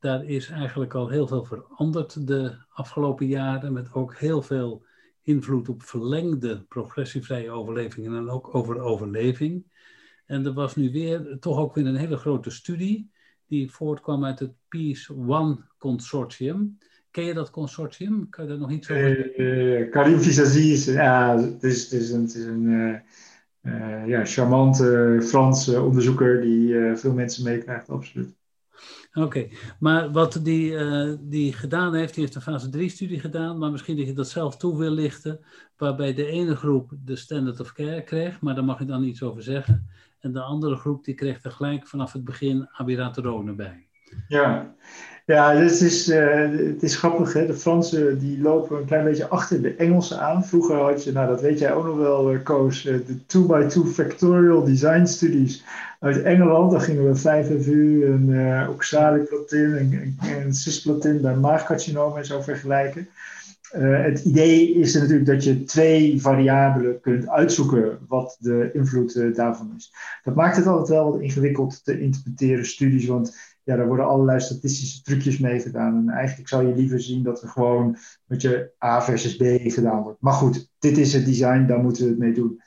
Daar 0.03 0.25
is 0.25 0.49
eigenlijk 0.49 0.95
al 0.95 1.09
heel 1.09 1.27
veel 1.27 1.45
veranderd 1.45 2.27
de 2.27 2.55
afgelopen 2.69 3.27
jaren, 3.27 3.73
met 3.73 3.93
ook 3.93 4.17
heel 4.17 4.43
veel 4.43 4.85
invloed 5.23 5.69
op 5.69 5.83
verlengde 5.83 6.65
progressievrije 6.69 7.51
overleving 7.51 8.07
en 8.07 8.31
ook 8.31 8.55
over 8.55 8.81
overleving. 8.81 9.65
En 10.27 10.47
er 10.47 10.53
was 10.53 10.77
nu 10.77 10.91
weer 10.91 11.37
toch 11.41 11.59
ook 11.59 11.75
weer 11.75 11.87
een 11.87 11.97
hele 11.97 12.17
grote 12.17 12.51
studie 12.51 13.11
die 13.47 13.71
voortkwam 13.71 14.25
uit 14.25 14.39
het 14.39 14.53
Peace 14.69 15.15
One 15.15 15.59
Consortium. 15.79 16.79
Ken 17.11 17.25
je 17.25 17.35
dat 17.35 17.51
consortium? 17.51 18.29
Kan 18.29 18.45
je 18.45 18.51
daar 18.51 18.61
nog 18.61 18.71
iets 18.71 18.91
over 18.91 19.03
zeggen? 19.03 19.43
Uh, 19.43 19.91
Karim 19.91 20.19
ja, 20.95 21.39
het 21.39 21.63
is, 21.63 21.83
het 21.83 22.01
is 22.01 22.11
een, 22.11 22.23
het 22.23 22.35
is 22.35 22.45
een 22.45 22.65
uh, 22.65 22.99
uh, 23.63 24.07
ja, 24.07 24.25
charmante 24.25 25.19
Franse 25.23 25.83
onderzoeker 25.83 26.41
die 26.41 26.97
veel 26.97 27.13
mensen 27.13 27.45
meekrijgt, 27.45 27.89
absoluut. 27.89 28.41
Oké, 29.15 29.49
maar 29.79 30.13
wat 30.13 30.41
die, 30.43 30.71
uh, 30.71 31.15
die 31.21 31.53
gedaan 31.53 31.95
heeft, 31.95 32.15
die 32.15 32.23
heeft 32.23 32.35
een 32.35 32.43
fase 32.43 32.71
3-studie 32.77 33.21
gedaan, 33.21 33.59
maar 33.59 33.71
misschien 33.71 33.97
dat 33.97 34.07
je 34.07 34.13
dat 34.13 34.29
zelf 34.29 34.57
toe 34.57 34.79
wil 34.79 34.91
lichten, 34.91 35.41
waarbij 35.77 36.15
de 36.15 36.27
ene 36.27 36.57
groep 36.57 36.93
de 37.05 37.17
standard 37.17 37.61
of 37.61 37.73
care 37.73 38.03
kreeg, 38.03 38.41
maar 38.41 38.55
daar 38.55 38.65
mag 38.65 38.79
je 38.79 38.85
dan 38.85 39.05
iets 39.05 39.23
over 39.23 39.43
zeggen, 39.43 39.89
en 40.21 40.33
de 40.33 40.41
andere 40.41 40.77
groep 40.77 41.05
die 41.05 41.15
kreeg 41.15 41.45
er 41.45 41.51
gelijk 41.51 41.87
vanaf 41.87 42.13
het 42.13 42.25
begin 42.25 42.69
abiraterone 42.73 43.55
bij. 43.55 43.87
Ja, 44.29 44.75
ja 45.27 45.55
het, 45.55 45.81
is, 45.81 46.09
uh, 46.09 46.51
het 46.57 46.83
is 46.83 46.97
grappig. 46.97 47.33
Hè? 47.33 47.47
De 47.47 47.55
Fransen 47.55 48.19
die 48.19 48.41
lopen 48.41 48.79
een 48.79 48.85
klein 48.85 49.05
beetje 49.05 49.29
achter 49.29 49.63
de 49.63 49.75
Engelsen 49.75 50.21
aan. 50.21 50.45
Vroeger 50.45 50.77
had 50.77 51.05
je, 51.05 51.13
nou 51.13 51.29
dat 51.29 51.41
weet 51.41 51.59
jij 51.59 51.73
ook 51.73 51.85
nog 51.85 51.97
wel, 51.97 52.33
uh, 52.33 52.43
Koos, 52.43 52.87
uh, 52.87 52.99
de 53.07 53.19
2x2 53.19 53.93
factorial 53.93 54.65
design 54.65 55.05
studies 55.05 55.65
uit 56.01 56.23
Engeland. 56.23 56.71
Daar 56.71 56.81
gingen 56.81 57.13
we 57.13 57.19
5FU 57.19 58.07
en 58.07 58.29
uh, 58.29 58.69
oxaliplatin 58.71 59.77
en, 59.77 60.17
en 60.21 60.55
cisplatin 60.55 61.21
bij 61.21 61.37
maagcarcinoom 61.37 62.17
en 62.17 62.27
zo 62.27 62.41
vergelijken. 62.41 63.09
Het 63.73 64.25
idee 64.25 64.75
is 64.75 64.95
natuurlijk 64.95 65.27
dat 65.27 65.45
je 65.45 65.65
twee 65.65 66.21
variabelen 66.21 67.01
kunt 67.01 67.29
uitzoeken 67.29 67.99
wat 68.09 68.37
de 68.41 68.71
invloed 68.73 69.35
daarvan 69.35 69.73
is. 69.77 69.95
Dat 70.23 70.35
maakt 70.35 70.57
het 70.57 70.67
altijd 70.67 70.89
wel 70.89 71.13
wat 71.13 71.21
ingewikkeld 71.21 71.85
te 71.85 72.01
interpreteren 72.01 72.67
studies, 72.67 73.07
want 73.07 73.52
ja, 73.65 73.77
daar 73.77 73.87
worden 73.87 74.07
allerlei 74.07 74.41
statistische 74.41 75.03
trucjes 75.03 75.39
mee 75.39 75.61
gedaan. 75.61 75.97
En 75.97 76.09
eigenlijk 76.09 76.49
zou 76.49 76.67
je 76.67 76.75
liever 76.75 77.01
zien 77.01 77.23
dat 77.23 77.43
er 77.43 77.49
gewoon 77.49 77.97
met 78.27 78.43
je 78.43 78.71
A 78.85 79.03
versus 79.03 79.37
B 79.37 79.43
gedaan 79.63 80.03
wordt. 80.03 80.21
Maar 80.21 80.33
goed, 80.33 80.71
dit 80.79 80.99
is 80.99 81.13
het 81.13 81.25
design, 81.25 81.67
daar 81.67 81.83
moeten 81.83 82.03
we 82.03 82.09
het 82.09 82.19
mee 82.19 82.33
doen. 82.33 82.61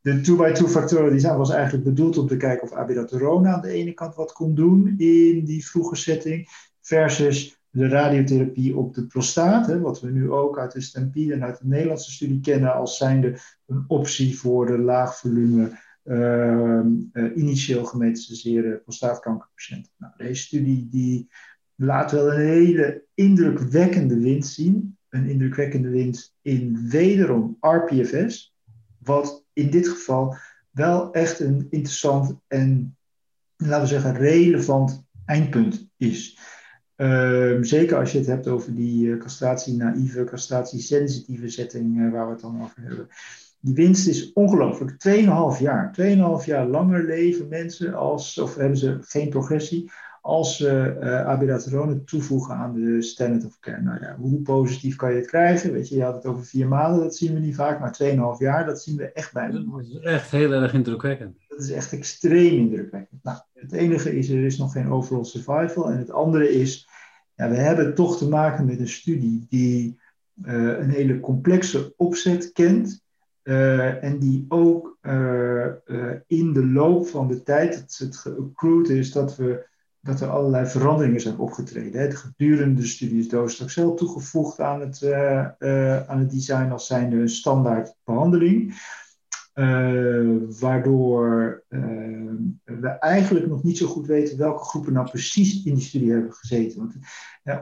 De 0.00 0.20
2x2 0.20 0.70
factorial 0.70 1.10
design 1.10 1.36
was 1.36 1.50
eigenlijk 1.50 1.84
bedoeld 1.84 2.18
om 2.18 2.26
te 2.26 2.36
kijken 2.36 2.62
of 2.62 2.72
abiraterone 2.72 3.48
aan 3.48 3.60
de 3.60 3.68
ene 3.68 3.92
kant 3.92 4.14
wat 4.14 4.32
kon 4.32 4.54
doen 4.54 4.94
in 4.98 5.44
die 5.44 5.66
vroege 5.66 5.96
setting, 5.96 6.48
versus 6.80 7.60
de 7.70 7.88
radiotherapie 7.88 8.76
op 8.76 8.94
de 8.94 9.06
prostaat, 9.06 9.66
hè, 9.66 9.80
wat 9.80 10.00
we 10.00 10.10
nu 10.10 10.30
ook 10.30 10.58
uit 10.58 10.72
de 10.72 10.80
Stampede 10.80 11.32
en 11.32 11.44
uit 11.44 11.58
de 11.58 11.66
Nederlandse 11.66 12.10
studie 12.10 12.40
kennen 12.40 12.74
als 12.74 12.96
zijnde 12.96 13.38
een 13.66 13.84
optie 13.86 14.38
voor 14.38 14.66
de 14.66 14.78
laag 14.78 15.16
uh, 16.04 16.80
uh, 17.12 17.36
initieel 17.36 17.84
gemetastaseerde 17.84 18.80
prostaatkankerpatiënten. 18.84 19.92
Nou, 19.96 20.12
deze 20.16 20.42
studie 20.42 20.88
die 20.88 21.28
laat 21.74 22.12
wel 22.12 22.32
een 22.32 22.40
hele 22.40 23.04
indrukwekkende 23.14 24.20
winst 24.20 24.54
zien. 24.54 24.96
Een 25.08 25.28
indrukwekkende 25.28 25.88
winst 25.88 26.34
in 26.42 26.88
wederom 26.88 27.56
RPFS, 27.60 28.54
wat 28.98 29.44
in 29.52 29.70
dit 29.70 29.88
geval 29.88 30.36
wel 30.70 31.12
echt 31.12 31.40
een 31.40 31.66
interessant 31.70 32.36
en, 32.46 32.96
laten 33.56 33.80
we 33.80 33.86
zeggen, 33.86 34.14
relevant 34.14 35.04
eindpunt 35.24 35.88
is. 35.96 36.38
Um, 36.96 37.64
zeker 37.64 37.98
als 37.98 38.12
je 38.12 38.18
het 38.18 38.26
hebt 38.26 38.48
over 38.48 38.74
die 38.74 39.06
uh, 39.06 39.18
castratie-naïeve, 39.18 40.24
castratie-sensitieve 40.24 41.48
setting 41.48 41.98
uh, 41.98 42.12
waar 42.12 42.26
we 42.26 42.32
het 42.32 42.40
dan 42.40 42.62
over 42.62 42.82
hebben. 42.82 43.08
Die 43.60 43.74
winst 43.74 44.08
is 44.08 44.32
ongelooflijk. 44.32 44.90
2,5 44.90 45.60
jaar. 45.60 45.94
2,5 46.40 46.44
jaar 46.44 46.66
langer 46.66 47.04
leven 47.04 47.48
mensen 47.48 47.94
als, 47.94 48.38
of 48.38 48.54
hebben 48.54 48.78
ze 48.78 48.98
geen 49.00 49.28
progressie, 49.28 49.90
als 50.22 50.56
ze 50.56 50.96
uh, 51.02 51.26
abiraterone 51.26 52.04
toevoegen 52.04 52.54
aan 52.54 52.74
de 52.74 53.02
standard 53.02 53.44
of 53.44 53.58
care. 53.58 53.82
Nou 53.82 54.00
ja, 54.00 54.16
hoe 54.16 54.40
positief 54.40 54.96
kan 54.96 55.10
je 55.10 55.16
het 55.16 55.26
krijgen? 55.26 55.72
Weet 55.72 55.88
je, 55.88 55.96
je 55.96 56.02
had 56.02 56.14
het 56.14 56.26
over 56.26 56.44
vier 56.44 56.68
maanden, 56.68 57.02
dat 57.02 57.16
zien 57.16 57.34
we 57.34 57.40
niet 57.40 57.54
vaak, 57.54 57.80
maar 57.80 57.98
2,5 58.02 58.38
jaar, 58.38 58.66
dat 58.66 58.82
zien 58.82 58.96
we 58.96 59.12
echt 59.12 59.32
bijna. 59.32 59.52
Dat 59.52 59.80
is 59.80 60.00
echt 60.00 60.30
heel 60.30 60.52
erg 60.52 60.72
indrukwekkend. 60.72 61.36
Dat 61.48 61.60
is 61.60 61.70
echt 61.70 61.92
extreem 61.92 62.54
indrukwekkend. 62.54 63.22
Nou, 63.22 63.38
het 63.54 63.72
enige 63.72 64.16
is, 64.16 64.28
er 64.28 64.44
is 64.44 64.58
nog 64.58 64.72
geen 64.72 64.90
overall 64.90 65.24
survival. 65.24 65.90
En 65.90 65.98
het 65.98 66.10
andere 66.10 66.50
is, 66.50 66.88
ja, 67.34 67.48
we 67.48 67.56
hebben 67.56 67.94
toch 67.94 68.18
te 68.18 68.28
maken 68.28 68.64
met 68.64 68.80
een 68.80 68.88
studie 68.88 69.46
die 69.48 69.98
uh, 70.44 70.78
een 70.78 70.90
hele 70.90 71.20
complexe 71.20 71.94
opzet 71.96 72.52
kent. 72.52 73.02
Uh, 73.42 74.04
en 74.04 74.18
die 74.18 74.44
ook 74.48 74.98
uh, 75.02 75.66
in 76.26 76.52
de 76.52 76.66
loop 76.66 77.06
van 77.06 77.28
de 77.28 77.42
tijd, 77.42 77.72
dat 77.72 77.96
het 77.98 78.16
geaccrued 78.16 78.88
is, 78.88 79.12
dat, 79.12 79.36
we, 79.36 79.66
dat 80.00 80.20
er 80.20 80.28
allerlei 80.28 80.66
veranderingen 80.66 81.20
zijn 81.20 81.38
opgetreden. 81.38 82.00
Hè. 82.00 82.10
Gedurende 82.10 82.80
de 82.80 82.86
studie 82.86 83.18
is 83.18 83.28
doosdoxel 83.28 83.94
toegevoegd 83.94 84.60
aan 84.60 84.80
het, 84.80 85.12
aan 86.06 86.18
het 86.18 86.30
design 86.30 86.70
als 86.70 86.86
zijnde 86.86 87.16
een 87.16 87.28
standaard 87.28 87.94
behandeling. 88.04 88.74
Waardoor 90.60 91.64
we 92.64 92.88
eigenlijk 92.88 93.46
nog 93.46 93.62
niet 93.62 93.78
zo 93.78 93.86
goed 93.86 94.06
weten 94.06 94.38
welke 94.38 94.64
groepen 94.64 94.92
nou 94.92 95.10
precies 95.10 95.64
in 95.64 95.74
die 95.74 95.84
studie 95.84 96.12
hebben 96.12 96.32
gezeten. 96.32 96.78
Want 96.78 96.94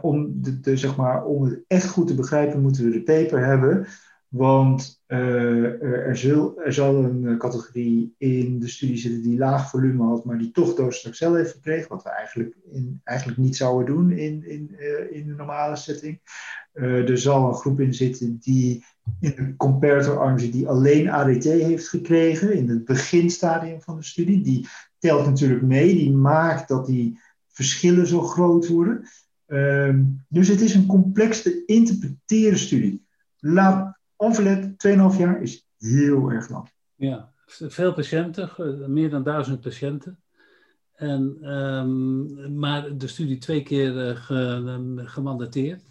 om, 0.02 0.42
de, 0.42 0.61
de, 0.61 0.76
zeg 0.76 0.97
maar, 0.97 1.25
om 1.25 1.42
het 1.42 1.64
echt 1.66 1.88
goed 1.88 2.06
te 2.06 2.14
begrijpen 2.14 2.62
moeten 2.62 2.85
we 2.85 2.90
de 2.90 3.02
paper 3.02 3.47
hebben. 3.47 3.87
Want 4.28 5.02
er, 5.06 6.16
zal, 6.16 6.61
er 6.61 6.73
zal 6.73 7.04
een 7.04 7.38
categorie 7.38 8.14
in 8.18 8.58
de 8.58 8.68
studie 8.68 8.97
zitten 8.97 9.23
die 9.23 9.38
laag 9.38 9.70
volume 9.70 10.04
had, 10.04 10.25
maar 10.25 10.38
die 10.38 10.50
toch 10.50 10.75
docetaxel 10.75 11.35
heeft 11.35 11.52
gekregen. 11.52 11.88
Wat 11.88 12.02
we 12.02 12.11
eigenlijk, 12.11 12.56
in, 12.73 13.00
eigenlijk 13.04 13.38
niet 13.38 13.56
zouden 13.56 13.94
doen 13.94 14.11
in, 14.11 14.44
in, 14.47 14.80
in 15.11 15.26
de 15.26 15.35
normale 15.35 15.76
setting. 15.76 16.20
er 16.73 17.18
zal 17.18 17.49
een 17.49 17.54
groep 17.54 17.80
in 17.80 17.94
zitten 17.94 18.38
die 18.40 18.85
in 19.20 19.35
de 19.37 19.56
comparator 19.56 20.18
arm 20.18 20.37
die 20.37 20.68
alleen 20.68 21.11
ADT 21.11 21.44
heeft 21.44 21.88
gekregen 21.88 22.52
in 22.52 22.68
het 22.68 22.85
beginstadium 22.85 23.80
van 23.80 23.97
de 23.97 24.04
studie. 24.04 24.40
Die 24.40 24.66
telt 24.99 25.26
natuurlijk 25.26 25.62
mee, 25.62 25.94
die 25.94 26.12
maakt 26.12 26.68
dat 26.68 26.87
die 26.87 27.18
verschillen 27.49 28.06
zo 28.06 28.20
groot 28.20 28.68
worden. 28.68 29.08
Um, 29.47 30.25
dus 30.28 30.49
het 30.49 30.61
is 30.61 30.75
een 30.75 30.87
complex 30.87 31.42
te 31.42 31.62
interpreteren 31.66 32.58
studie. 32.58 33.06
Laat 33.38 33.97
onverlet, 34.18 34.87
2,5 35.12 35.18
jaar 35.18 35.42
is 35.42 35.68
heel 35.78 36.30
erg 36.30 36.48
lang. 36.48 36.70
Ja, 36.94 37.32
veel 37.46 37.92
patiënten, 37.92 38.50
meer 38.92 39.10
dan 39.10 39.22
duizend 39.22 39.60
patiënten. 39.60 40.22
En, 40.94 41.52
um, 41.54 42.58
maar 42.58 42.96
de 42.96 43.06
studie 43.06 43.38
twee 43.38 43.62
keer 43.62 44.08
uh, 44.08 44.16
ge, 44.16 45.02
gemandateerd 45.04 45.82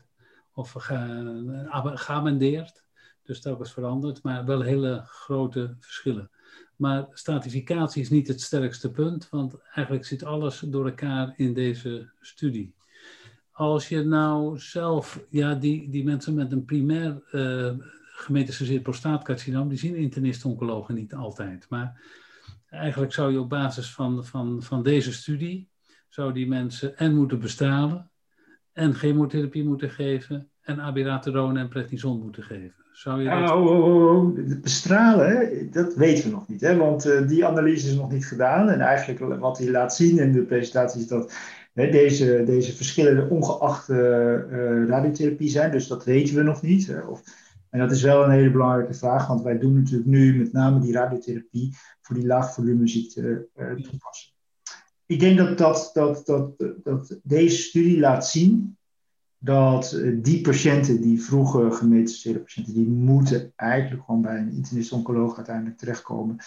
of 0.53 0.71
ge, 0.71 1.91
geamendeerd. 1.95 2.85
Dus 3.23 3.41
dat 3.41 3.57
was 3.57 3.73
veranderd, 3.73 4.23
maar 4.23 4.45
wel 4.45 4.61
hele 4.61 5.03
grote 5.05 5.75
verschillen. 5.79 6.29
Maar 6.75 7.07
stratificatie 7.11 8.01
is 8.01 8.09
niet 8.09 8.27
het 8.27 8.41
sterkste 8.41 8.91
punt, 8.91 9.29
want 9.29 9.55
eigenlijk 9.73 10.05
zit 10.05 10.23
alles 10.23 10.59
door 10.59 10.85
elkaar 10.85 11.33
in 11.37 11.53
deze 11.53 12.09
studie. 12.21 12.75
Als 13.51 13.89
je 13.89 14.03
nou 14.03 14.59
zelf, 14.59 15.25
ja, 15.29 15.55
die, 15.55 15.89
die 15.89 16.03
mensen 16.03 16.33
met 16.33 16.51
een 16.51 16.65
primair 16.65 17.21
gemetastaseerd 18.19 18.83
prostaatcarcinoom, 18.83 19.69
die 19.69 19.77
zien 19.77 19.95
internist-oncologen 19.95 20.95
niet 20.95 21.13
altijd. 21.13 21.65
Maar 21.69 22.01
eigenlijk 22.69 23.13
zou 23.13 23.31
je 23.31 23.39
op 23.39 23.49
basis 23.49 23.93
van, 23.93 24.25
van, 24.25 24.63
van 24.63 24.83
deze 24.83 25.13
studie, 25.13 25.69
zou 26.09 26.33
die 26.33 26.47
mensen 26.47 26.97
en 26.97 27.15
moeten 27.15 27.39
bestralen, 27.39 28.09
en 28.73 28.93
chemotherapie 28.93 29.63
moeten 29.63 29.89
geven, 29.89 30.49
en 30.61 30.81
abiraterone 30.81 31.59
en 31.59 31.67
prednison 31.67 32.21
moeten 32.21 32.43
geven. 32.43 32.85
Zou 32.91 33.21
je 33.21 33.29
dat... 33.29 33.51
oh, 33.51 33.65
oh, 33.65 34.15
oh. 34.15 34.61
Bestralen, 34.61 35.71
dat 35.71 35.95
weten 35.95 36.23
we 36.23 36.29
nog 36.29 36.47
niet. 36.47 36.61
Hè? 36.61 36.75
Want 36.75 37.05
uh, 37.05 37.27
die 37.27 37.45
analyse 37.45 37.87
is 37.87 37.95
nog 37.95 38.11
niet 38.11 38.25
gedaan. 38.25 38.69
En 38.69 38.79
eigenlijk 38.79 39.39
wat 39.39 39.57
hij 39.57 39.69
laat 39.69 39.95
zien 39.95 40.19
in 40.19 40.31
de 40.31 40.41
presentatie 40.41 41.01
is 41.01 41.07
dat 41.07 41.33
hè, 41.73 41.89
deze, 41.89 42.43
deze 42.45 42.75
verschillen 42.75 43.29
ongeacht 43.29 43.89
uh, 43.89 43.97
radiotherapie 44.87 45.49
zijn. 45.49 45.71
Dus 45.71 45.87
dat 45.87 46.05
weten 46.05 46.35
we 46.35 46.43
nog 46.43 46.61
niet. 46.61 46.87
Hè? 46.87 46.99
Of, 46.99 47.21
en 47.69 47.79
dat 47.79 47.91
is 47.91 48.01
wel 48.01 48.23
een 48.23 48.31
hele 48.31 48.51
belangrijke 48.51 48.93
vraag. 48.93 49.27
Want 49.27 49.41
wij 49.41 49.57
doen 49.57 49.73
natuurlijk 49.73 50.09
nu 50.09 50.37
met 50.37 50.51
name 50.51 50.79
die 50.79 50.93
radiotherapie 50.93 51.75
voor 52.01 52.15
die 52.15 52.25
laagvolumeziekte 52.25 53.47
toepassen. 53.81 54.31
ik 55.05 55.19
denk 55.19 55.37
dat, 55.37 55.57
dat, 55.57 55.89
dat, 55.93 56.25
dat, 56.25 56.59
dat 56.83 57.19
deze 57.23 57.57
studie 57.57 57.99
laat 57.99 58.27
zien 58.27 58.77
dat 59.39 60.01
die 60.21 60.41
patiënten, 60.41 61.01
die 61.01 61.21
vroege 61.21 61.71
gemetastaseerde 61.71 62.39
patiënten, 62.39 62.73
die 62.73 62.87
moeten 62.87 63.53
eigenlijk 63.55 64.03
gewoon 64.05 64.21
bij 64.21 64.37
een 64.37 64.51
internist-oncoloog 64.51 65.35
uiteindelijk 65.35 65.77
terechtkomen. 65.77 66.37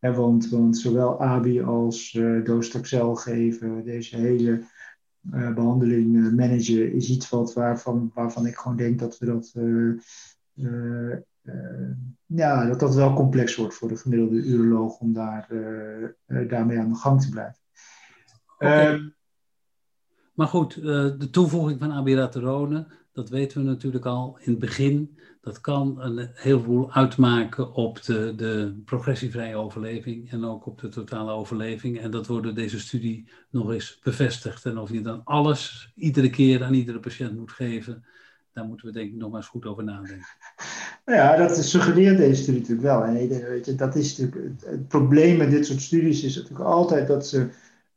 want, 0.00 0.48
want 0.48 0.78
zowel 0.78 1.20
ABI 1.20 1.62
als 1.62 2.12
uh, 2.12 3.16
geven, 3.16 3.84
deze 3.84 4.16
hele 4.16 4.62
uh, 5.34 5.54
behandeling 5.54 6.14
uh, 6.16 6.32
managen, 6.32 6.92
is 6.92 7.10
iets 7.10 7.28
wat, 7.28 7.52
waarvan, 7.52 8.10
waarvan 8.14 8.46
ik 8.46 8.56
gewoon 8.56 8.76
denk 8.76 8.98
dat 8.98 9.18
we 9.18 9.26
dat 9.26 9.52
uh, 9.56 10.00
ja, 12.26 12.66
dat 12.66 12.80
dat 12.80 12.94
wel 12.94 13.14
complex 13.14 13.56
wordt 13.56 13.74
voor 13.74 13.88
de 13.88 13.96
gemiddelde 13.96 14.44
uroloog 14.44 14.98
om 14.98 15.12
daar, 15.12 15.48
uh, 15.50 16.48
daarmee 16.48 16.78
aan 16.78 16.88
de 16.88 16.98
gang 16.98 17.22
te 17.22 17.28
blijven. 17.28 17.60
Okay. 18.58 19.12
Maar 20.34 20.46
goed, 20.46 20.74
de 20.74 21.28
toevoeging 21.30 21.78
van 21.78 21.92
abiraterone, 21.92 22.86
dat 23.12 23.28
weten 23.28 23.60
we 23.60 23.66
natuurlijk 23.66 24.06
al 24.06 24.38
in 24.40 24.50
het 24.50 24.60
begin. 24.60 25.18
Dat 25.40 25.60
kan 25.60 26.00
een 26.00 26.30
heleboel 26.32 26.92
uitmaken 26.92 27.72
op 27.72 28.02
de, 28.02 28.34
de 28.34 28.82
progressievrije 28.84 29.56
overleving 29.56 30.30
en 30.30 30.44
ook 30.44 30.66
op 30.66 30.80
de 30.80 30.88
totale 30.88 31.32
overleving. 31.32 32.00
En 32.00 32.10
dat 32.10 32.26
wordt 32.26 32.44
door 32.44 32.54
deze 32.54 32.80
studie 32.80 33.28
nog 33.50 33.72
eens 33.72 34.00
bevestigd. 34.02 34.66
En 34.66 34.78
of 34.78 34.90
je 34.90 35.00
dan 35.00 35.20
alles 35.24 35.92
iedere 35.94 36.30
keer 36.30 36.64
aan 36.64 36.74
iedere 36.74 37.00
patiënt 37.00 37.36
moet 37.36 37.52
geven, 37.52 38.04
daar 38.52 38.64
moeten 38.64 38.86
we 38.86 38.92
denk 38.92 39.10
ik 39.10 39.16
nog 39.16 39.34
eens 39.34 39.46
goed 39.46 39.66
over 39.66 39.84
nadenken. 39.84 40.26
Nou 41.04 41.18
ja, 41.18 41.36
dat 41.36 41.64
suggereert 41.64 42.16
deze 42.16 42.42
studie 42.42 42.60
natuurlijk 42.60 42.88
wel. 42.88 43.04
En 43.04 43.14
weet 43.48 43.66
je, 43.66 43.74
dat 43.74 43.96
is 43.96 44.18
natuurlijk, 44.18 44.60
het 44.64 44.88
probleem 44.88 45.36
met 45.36 45.50
dit 45.50 45.66
soort 45.66 45.80
studies 45.80 46.22
is 46.22 46.36
natuurlijk 46.36 46.64
altijd 46.64 47.06
dat 47.06 47.26
ze 47.26 47.48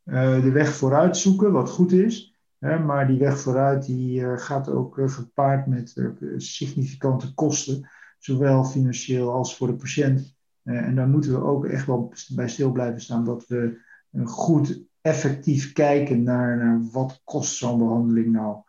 uh, 0.04 0.42
de 0.42 0.50
weg 0.50 0.74
vooruit 0.74 1.16
zoeken, 1.16 1.52
wat 1.52 1.70
goed 1.70 1.92
is. 1.92 2.34
Hè, 2.58 2.78
maar 2.78 3.06
die 3.06 3.18
weg 3.18 3.38
vooruit 3.38 3.86
die, 3.86 4.20
uh, 4.20 4.38
gaat 4.38 4.68
ook 4.68 4.98
uh, 4.98 5.08
gepaard 5.08 5.66
met 5.66 5.94
significante 6.36 7.34
kosten, 7.34 7.88
zowel 8.18 8.64
financieel 8.64 9.32
als 9.32 9.56
voor 9.56 9.66
de 9.66 9.76
patiënt. 9.76 10.34
en 10.62 10.94
daar 10.94 11.08
moeten 11.08 11.32
we 11.32 11.44
ook 11.44 11.66
echt 11.66 11.86
wel 11.86 12.12
bij 12.34 12.48
stil 12.48 12.72
blijven 12.72 13.00
staan 13.00 13.24
dat 13.24 13.46
we 13.46 13.78
goed 14.24 14.80
effectief 15.00 15.72
kijken 15.72 16.22
naar, 16.22 16.56
naar 16.56 16.80
wat 16.92 17.20
kost 17.24 17.56
zo'n 17.56 17.78
behandeling 17.78 18.32
nou. 18.32 18.62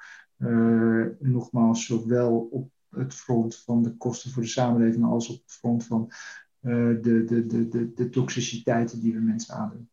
Nogmaals, 1.20 1.86
zowel 1.86 2.48
op 2.52 2.70
het 2.90 3.14
front 3.14 3.56
van 3.56 3.84
de 3.84 3.98
kosten 3.98 4.32
voor 4.32 4.44
de 4.44 4.50
samenleving 4.50 5.06
als 5.06 5.30
op 5.30 5.42
het 5.42 5.52
front 5.52 5.86
van 5.86 6.12
uh, 6.62 7.02
de, 7.02 7.24
de, 7.24 7.46
de, 7.46 7.68
de, 7.68 7.94
de 7.94 8.10
toxiciteiten 8.10 9.00
die 9.00 9.14
we 9.14 9.20
mensen 9.20 9.56
aandoen. 9.56 9.90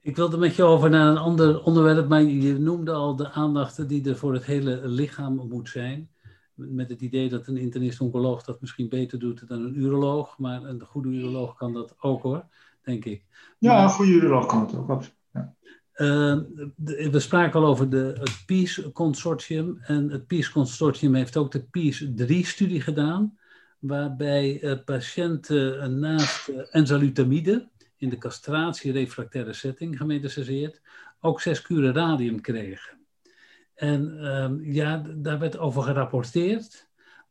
Ik 0.00 0.16
wilde 0.16 0.36
met 0.36 0.54
je 0.54 0.62
over 0.62 0.90
naar 0.90 1.10
een 1.10 1.16
ander 1.16 1.62
onderwerp, 1.62 2.08
maar 2.08 2.22
je 2.22 2.58
noemde 2.58 2.92
al 2.92 3.16
de 3.16 3.30
aandacht 3.30 3.88
die 3.88 4.08
er 4.08 4.16
voor 4.16 4.32
het 4.32 4.44
hele 4.44 4.88
lichaam 4.88 5.48
moet 5.48 5.68
zijn. 5.68 6.10
Met 6.54 6.90
het 6.90 7.00
idee 7.00 7.28
dat 7.28 7.46
een 7.46 7.56
internist-oncoloog 7.56 8.44
dat 8.44 8.60
misschien 8.60 8.88
beter 8.88 9.18
doet 9.18 9.48
dan 9.48 9.62
een 9.62 9.78
uroloog, 9.78 10.38
maar 10.38 10.62
een 10.62 10.80
goede 10.80 11.08
uroloog 11.08 11.56
kan 11.56 11.72
dat 11.72 11.94
ook 12.00 12.22
hoor, 12.22 12.44
denk 12.82 13.04
ik. 13.04 13.24
Ja, 13.58 13.82
een 13.82 13.88
goede 13.88 14.12
uroloog 14.12 14.46
kan 14.46 14.60
het 14.60 14.74
ook, 14.74 14.88
absoluut. 14.88 15.14
Uh, 15.96 16.36
we 17.10 17.20
spraken 17.20 17.60
al 17.60 17.66
over 17.66 17.90
de, 17.90 18.14
het 18.18 18.42
PEACE 18.46 18.92
Consortium. 18.92 19.78
En 19.82 20.10
het 20.10 20.26
PEACE 20.26 20.52
Consortium 20.52 21.14
heeft 21.14 21.36
ook 21.36 21.52
de 21.52 21.62
PEACE 21.62 22.14
3-studie 22.28 22.80
gedaan. 22.80 23.38
Waarbij 23.78 24.62
uh, 24.62 24.74
patiënten 24.84 25.98
naast 25.98 26.48
uh, 26.48 26.56
enzalutamide 26.70 27.68
in 27.96 28.08
de 28.08 28.18
castratie-refractaire 28.18 29.52
setting 29.52 29.96
gemetastaseerd 29.96 30.80
ook 31.20 31.40
zes 31.40 31.62
kuren 31.62 31.94
radium 31.94 32.40
kregen. 32.40 32.98
En 33.74 34.18
ehm, 34.20 34.72
ja, 34.72 35.04
daar 35.14 35.38
werd 35.38 35.58
over 35.58 35.82
gerapporteerd. 35.82 36.88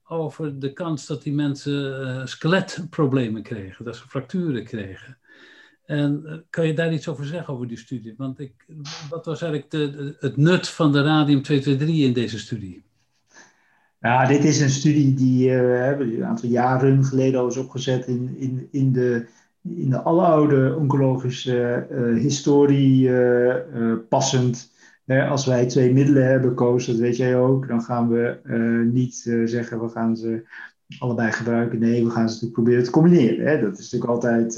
Over 0.07 0.59
de 0.59 0.73
kans 0.73 1.05
dat 1.05 1.23
die 1.23 1.33
mensen 1.33 2.27
skeletproblemen 2.27 3.43
kregen, 3.43 3.85
dat 3.85 3.95
ze 3.95 4.07
fracturen 4.07 4.63
kregen. 4.63 5.17
En 5.85 6.21
eh, 6.25 6.37
kan 6.49 6.67
je 6.67 6.73
daar 6.73 6.93
iets 6.93 7.07
over 7.07 7.25
zeggen, 7.25 7.53
over 7.53 7.67
die 7.67 7.77
studie? 7.77 8.13
Want 8.17 8.39
ik, 8.39 8.65
wat 9.09 9.25
was 9.25 9.41
eigenlijk 9.41 9.71
de, 9.71 10.15
het 10.19 10.37
nut 10.37 10.69
van 10.69 10.91
de 10.91 11.03
radium-223 11.03 11.85
in 11.87 12.13
deze 12.13 12.39
studie? 12.39 12.83
Ja, 13.99 14.25
dit 14.25 14.43
is 14.43 14.61
een 14.61 14.69
studie 14.69 15.13
die 15.13 15.49
uh, 15.49 15.99
een 15.99 16.25
aantal 16.25 16.49
jaren 16.49 17.03
geleden 17.03 17.39
al 17.39 17.59
opgezet 17.59 18.07
in, 18.07 18.35
in, 18.37 18.67
in, 18.71 18.91
de, 18.91 19.25
in 19.61 19.89
de 19.89 20.01
aloude 20.01 20.75
oncologische 20.75 21.87
uh, 21.91 22.21
historie 22.21 23.11
passend. 24.09 24.71
als 25.29 25.45
wij 25.45 25.65
twee 25.65 25.93
middelen 25.93 26.27
hebben, 26.27 26.53
Koos, 26.53 26.85
dat 26.85 26.95
weet 26.95 27.17
jij 27.17 27.37
ook, 27.37 27.67
dan 27.67 27.81
gaan 27.81 28.09
we 28.09 28.39
niet 28.91 29.15
zeggen 29.45 29.81
we 29.81 29.89
gaan 29.89 30.17
ze 30.17 30.47
allebei 30.99 31.31
gebruiken. 31.31 31.79
Nee, 31.79 32.03
we 32.03 32.09
gaan 32.09 32.29
ze 32.29 32.33
natuurlijk 32.33 32.53
proberen 32.53 32.83
te 32.83 32.91
combineren. 32.91 33.45
Hè? 33.45 33.61
Dat 33.61 33.77
is 33.79 33.91
natuurlijk 33.91 34.11
altijd 34.11 34.57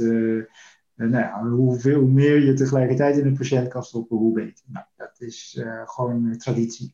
nou 0.98 1.24
ja, 1.24 1.50
hoeveel, 1.50 2.00
hoe 2.00 2.12
meer 2.12 2.46
je 2.46 2.54
tegelijkertijd 2.54 3.18
in 3.18 3.26
een 3.26 3.38
patiënt 3.38 3.68
kan 3.68 3.84
stoppen, 3.84 4.18
hoe 4.18 4.34
beter. 4.34 4.66
Nou, 4.68 4.86
dat 4.96 5.16
is 5.18 5.58
uh, 5.60 5.82
gewoon 5.86 6.38
traditie. 6.38 6.94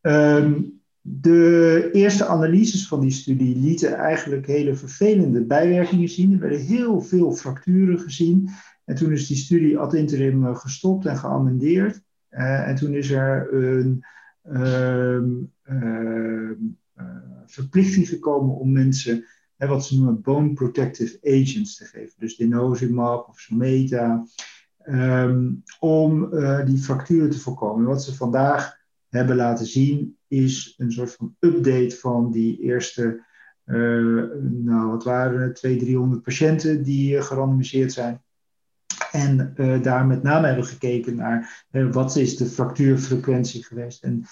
Um, 0.00 0.82
de 1.06 1.88
eerste 1.92 2.26
analyses 2.26 2.88
van 2.88 3.00
die 3.00 3.10
studie 3.10 3.56
lieten 3.56 3.94
eigenlijk 3.94 4.46
hele 4.46 4.74
vervelende 4.74 5.44
bijwerkingen 5.44 6.08
zien. 6.08 6.32
Er 6.32 6.38
werden 6.38 6.60
heel 6.60 7.00
veel 7.00 7.32
fracturen 7.32 7.98
gezien. 7.98 8.48
En 8.84 8.94
toen 8.94 9.12
is 9.12 9.26
die 9.26 9.36
studie 9.36 9.78
ad 9.78 9.94
interim 9.94 10.46
eh, 10.46 10.56
gestopt 10.56 11.06
en 11.06 11.16
geamendeerd. 11.16 12.02
En 12.28 12.74
toen 12.74 12.94
is 12.94 13.10
er 13.10 13.54
een 13.54 14.04
um, 14.52 15.52
uh, 15.64 16.50
verplichting 17.46 18.08
gekomen 18.08 18.54
om 18.54 18.72
mensen 18.72 19.24
wat 19.56 19.86
ze 19.86 19.96
noemen 19.96 20.20
bone 20.20 20.52
protective 20.52 21.18
agents 21.22 21.76
te 21.76 21.84
geven. 21.84 22.14
Dus 22.18 22.36
denosumab 22.36 23.28
of 23.28 23.40
Someta. 23.40 24.24
Um, 24.86 25.62
om 25.80 26.34
uh, 26.34 26.66
die 26.66 26.78
fracturen 26.78 27.30
te 27.30 27.38
voorkomen. 27.38 27.84
Wat 27.84 28.04
ze 28.04 28.14
vandaag 28.14 28.76
hebben 29.08 29.36
laten 29.36 29.66
zien 29.66 30.16
is 30.28 30.74
een 30.78 30.92
soort 30.92 31.14
van 31.14 31.36
update 31.38 31.96
van 31.96 32.30
die 32.30 32.60
eerste, 32.60 33.24
uh, 33.66 34.22
nou 34.40 34.90
wat 34.90 35.04
waren 35.04 35.40
het, 35.40 35.54
200, 35.54 35.88
300 35.88 36.22
patiënten 36.22 36.82
die 36.82 37.16
uh, 37.16 37.22
gerandomiseerd 37.22 37.92
zijn. 37.92 38.22
En 39.12 39.54
daar 39.82 40.06
met 40.06 40.22
name 40.22 40.46
hebben 40.46 40.64
gekeken 40.64 41.14
naar 41.14 41.64
wat 41.92 42.16
is 42.16 42.36
de 42.36 42.46
fractuurfrequentie 42.46 43.64
geweest. 43.64 44.02
En 44.02 44.24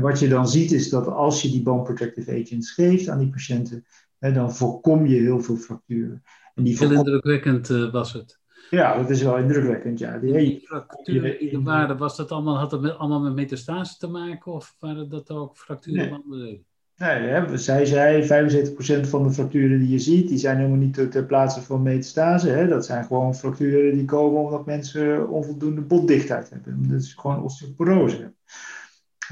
wat 0.00 0.18
je 0.18 0.28
dan 0.28 0.48
ziet 0.48 0.72
is 0.72 0.88
dat 0.88 1.06
als 1.06 1.42
je 1.42 1.50
die 1.50 1.62
bone 1.62 1.82
protective 1.82 2.40
agents 2.42 2.70
geeft 2.70 3.08
aan 3.08 3.18
die 3.18 3.30
patiënten, 3.30 3.84
dan 4.20 4.54
voorkom 4.54 5.06
je 5.06 5.20
heel 5.20 5.40
veel 5.40 5.56
fracturen. 5.56 6.22
En 6.54 6.64
die 6.64 6.78
heel 6.78 6.92
indrukwekkend 6.92 7.68
uh, 7.68 7.92
was 7.92 8.12
het. 8.12 8.38
Ja, 8.70 8.96
dat 8.96 9.10
is 9.10 9.22
wel 9.22 9.38
indrukwekkend, 9.38 9.98
ja. 9.98 10.18
Die, 10.18 10.32
die 10.32 10.60
fracturen 10.66 11.62
waren, 11.62 11.98
was 11.98 12.16
dat 12.16 12.32
allemaal, 12.32 12.58
had 12.58 12.70
dat 12.70 12.80
met, 12.80 12.98
allemaal 12.98 13.20
met 13.20 13.34
metastase 13.34 13.98
te 13.98 14.06
maken? 14.06 14.52
Of 14.52 14.76
waren 14.78 15.08
dat 15.08 15.30
ook 15.30 15.56
fracturen 15.56 16.08
van 16.08 16.22
nee. 16.26 16.68
Nee, 17.00 17.28
hè, 17.28 17.58
zij 17.58 17.86
zei 17.86 18.22
75% 18.22 19.08
van 19.08 19.22
de 19.22 19.32
fracturen 19.32 19.78
die 19.78 19.88
je 19.88 19.98
ziet, 19.98 20.28
die 20.28 20.38
zijn 20.38 20.56
helemaal 20.56 20.78
niet 20.78 20.94
ter, 20.94 21.10
ter 21.10 21.24
plaatse 21.24 21.62
van 21.62 21.82
metastase. 21.82 22.48
Hè. 22.48 22.68
Dat 22.68 22.86
zijn 22.86 23.04
gewoon 23.04 23.34
fracturen 23.34 23.94
die 23.94 24.04
komen 24.04 24.40
omdat 24.40 24.66
mensen 24.66 25.28
onvoldoende 25.28 25.80
botdichtheid 25.80 26.50
hebben. 26.50 26.88
Dat 26.88 27.00
is 27.00 27.14
gewoon 27.14 27.42
osteoporose. 27.42 28.34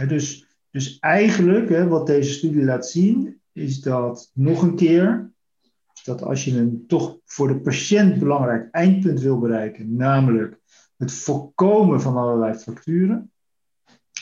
Dus, 0.09 0.47
dus 0.71 0.99
eigenlijk, 0.99 1.69
hè, 1.69 1.89
wat 1.89 2.07
deze 2.07 2.33
studie 2.33 2.65
laat 2.65 2.87
zien, 2.87 3.38
is 3.59 3.81
dat 3.81 4.31
nog 4.35 4.63
een 4.63 4.77
keer, 4.77 5.33
dat 6.05 6.23
als 6.23 6.45
je 6.45 6.59
een 6.59 6.85
toch 6.87 7.19
voor 7.25 7.49
de 7.49 7.61
patiënt 7.61 8.19
belangrijk 8.19 8.69
eindpunt 8.71 9.21
wil 9.21 9.39
bereiken, 9.39 9.97
namelijk 9.97 10.59
het 10.97 11.13
voorkomen 11.13 12.01
van 12.01 12.17
allerlei 12.17 12.55
fracturen, 12.55 13.31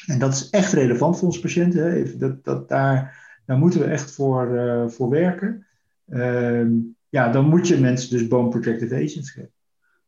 en 0.06 0.18
dat 0.18 0.32
is 0.32 0.50
echt 0.50 0.72
relevant 0.72 1.18
voor 1.18 1.26
onze 1.26 1.40
patiënten, 1.40 1.82
hè? 1.82 1.92
Even 1.92 2.18
dat, 2.18 2.44
dat 2.44 2.68
daar, 2.68 3.24
daar 3.46 3.58
moeten 3.58 3.80
we 3.80 3.86
echt 3.86 4.10
voor, 4.10 4.54
uh, 4.54 4.88
voor 4.88 5.10
werken. 5.10 5.66
Uh, 6.08 6.66
ja, 7.08 7.32
dan 7.32 7.48
moet 7.48 7.68
je 7.68 7.80
mensen 7.80 8.10
dus 8.10 8.28
bone 8.28 8.48
protective 8.48 8.94
agents 8.94 9.30
geven. 9.30 9.50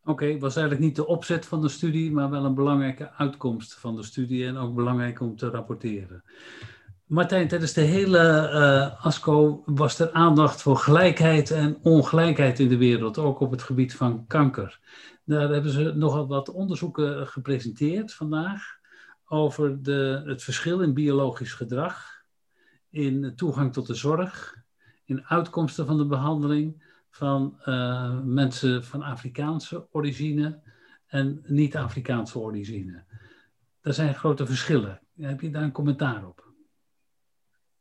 Oké, 0.01 0.11
okay, 0.11 0.39
was 0.39 0.57
eigenlijk 0.57 0.87
niet 0.87 0.97
de 0.97 1.07
opzet 1.07 1.47
van 1.47 1.61
de 1.61 1.69
studie, 1.69 2.13
maar 2.13 2.31
wel 2.31 2.45
een 2.45 2.55
belangrijke 2.55 3.11
uitkomst 3.11 3.75
van 3.75 3.97
de 3.97 4.03
studie 4.03 4.47
en 4.47 4.57
ook 4.57 4.75
belangrijk 4.75 5.21
om 5.21 5.37
te 5.37 5.51
rapporteren. 5.51 6.23
Martijn, 7.09 7.49
tijdens 7.49 7.73
de 7.73 7.81
hele 7.81 8.51
uh, 8.53 9.05
ASCO 9.07 9.63
was 9.67 9.99
er 9.99 10.13
aandacht 10.13 10.63
voor 10.63 10.77
gelijkheid 10.77 11.51
en 11.51 11.79
ongelijkheid 11.83 12.59
in 12.59 12.69
de 12.69 12.77
wereld, 12.77 13.19
ook 13.19 13.41
op 13.41 13.51
het 13.51 13.63
gebied 13.63 13.95
van 13.95 14.27
kanker. 14.27 14.81
Daar 15.25 15.49
hebben 15.49 15.71
ze 15.71 15.93
nogal 15.95 16.27
wat 16.27 16.51
onderzoeken 16.51 17.27
gepresenteerd 17.27 18.15
vandaag 18.15 18.79
over 19.25 19.83
de, 19.83 20.23
het 20.25 20.43
verschil 20.43 20.81
in 20.81 20.95
biologisch 20.95 21.53
gedrag, 21.53 22.25
in 22.91 23.33
toegang 23.37 23.73
tot 23.73 23.87
de 23.87 23.95
zorg, 23.95 24.57
in 25.05 25.27
uitkomsten 25.27 25.87
van 25.87 25.97
de 25.97 26.07
behandeling 26.07 26.85
van 27.11 27.61
uh, 27.65 28.21
mensen 28.25 28.85
van 28.85 29.03
Afrikaanse 29.03 29.87
origine 29.91 30.61
en 31.07 31.43
niet-Afrikaanse 31.47 32.39
origine. 32.39 33.05
Er 33.81 33.95
zijn 33.95 34.15
grote 34.15 34.47
verschillen. 34.47 35.01
Heb 35.17 35.41
je 35.41 35.51
daar 35.51 35.63
een 35.63 35.73
commentaar 35.73 36.27
op? 36.27 36.48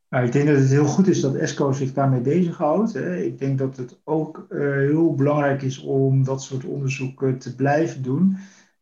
Nou, 0.09 0.25
ik 0.25 0.31
denk 0.31 0.47
dat 0.47 0.57
het 0.57 0.69
heel 0.69 0.85
goed 0.85 1.07
is 1.07 1.21
dat 1.21 1.35
ESCO 1.35 1.71
zich 1.71 1.93
daarmee 1.93 2.21
bezighoudt. 2.21 2.95
Ik 2.95 3.39
denk 3.39 3.57
dat 3.57 3.77
het 3.77 3.99
ook 4.03 4.47
uh, 4.49 4.59
heel 4.59 5.15
belangrijk 5.15 5.61
is 5.61 5.79
om 5.79 6.23
dat 6.23 6.43
soort 6.43 6.65
onderzoeken 6.65 7.37
te 7.37 7.55
blijven 7.55 8.01
doen. 8.01 8.37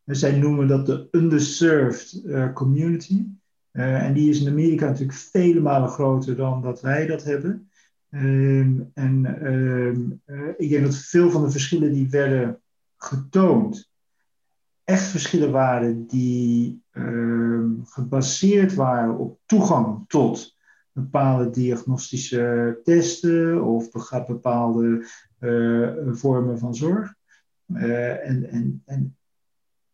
Zij 0.06 0.38
noemen 0.38 0.68
dat 0.68 0.86
de 0.86 1.08
underserved 1.12 2.22
uh, 2.26 2.54
community. 2.54 3.26
Uh, 3.72 4.04
en 4.04 4.14
die 4.14 4.30
is 4.30 4.42
in 4.42 4.52
Amerika 4.52 4.86
natuurlijk 4.86 5.18
vele 5.18 5.60
malen 5.60 5.90
groter 5.90 6.36
dan 6.36 6.62
dat 6.62 6.82
wij 6.82 7.06
dat 7.06 7.24
hebben. 7.24 7.70
Ehm, 8.10 8.80
en 8.94 9.38
uh, 10.26 10.48
ik 10.58 10.70
denk 10.70 10.84
dat 10.84 10.96
veel 10.96 11.32
van 11.32 11.44
de 11.44 11.52
verschillen 11.52 11.94
die 11.94 12.10
werden 12.10 12.62
getoond, 12.98 13.92
echt 14.84 15.04
verschillen 15.04 15.52
waren 15.52 16.08
die 16.08 16.82
ehm, 16.92 17.70
gebaseerd 17.84 18.74
waren 18.74 19.18
op 19.18 19.40
toegang 19.46 20.04
tot 20.08 20.55
bepaalde 20.96 21.50
diagnostische 21.50 22.80
testen 22.84 23.64
of 23.64 23.90
bepaalde 24.26 25.08
uh, 25.40 25.92
vormen 26.12 26.60
van 26.60 26.76
zorg. 26.76 27.14
Uh, 27.68 28.28
en, 28.28 28.50
en, 28.50 28.84
en, 28.86 29.18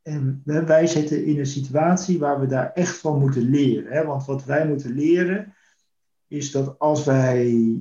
en 0.02 0.42
wij 0.66 0.88
zitten 0.88 1.26
in 1.26 1.40
een 1.40 1.46
situatie 1.46 2.20
waar 2.20 2.40
we 2.40 2.48
daar 2.48 2.72
echt 2.74 2.98
van 2.98 3.20
moeten 3.20 3.50
leren. 3.50 3.92
Hè? 3.92 4.06
Want 4.06 4.26
wat 4.26 4.46
wij 4.46 4.68
moeten 4.68 4.94
leren 4.94 5.54
is 6.28 6.52
dat 6.52 6.80
als 6.80 7.06
wij 7.06 7.78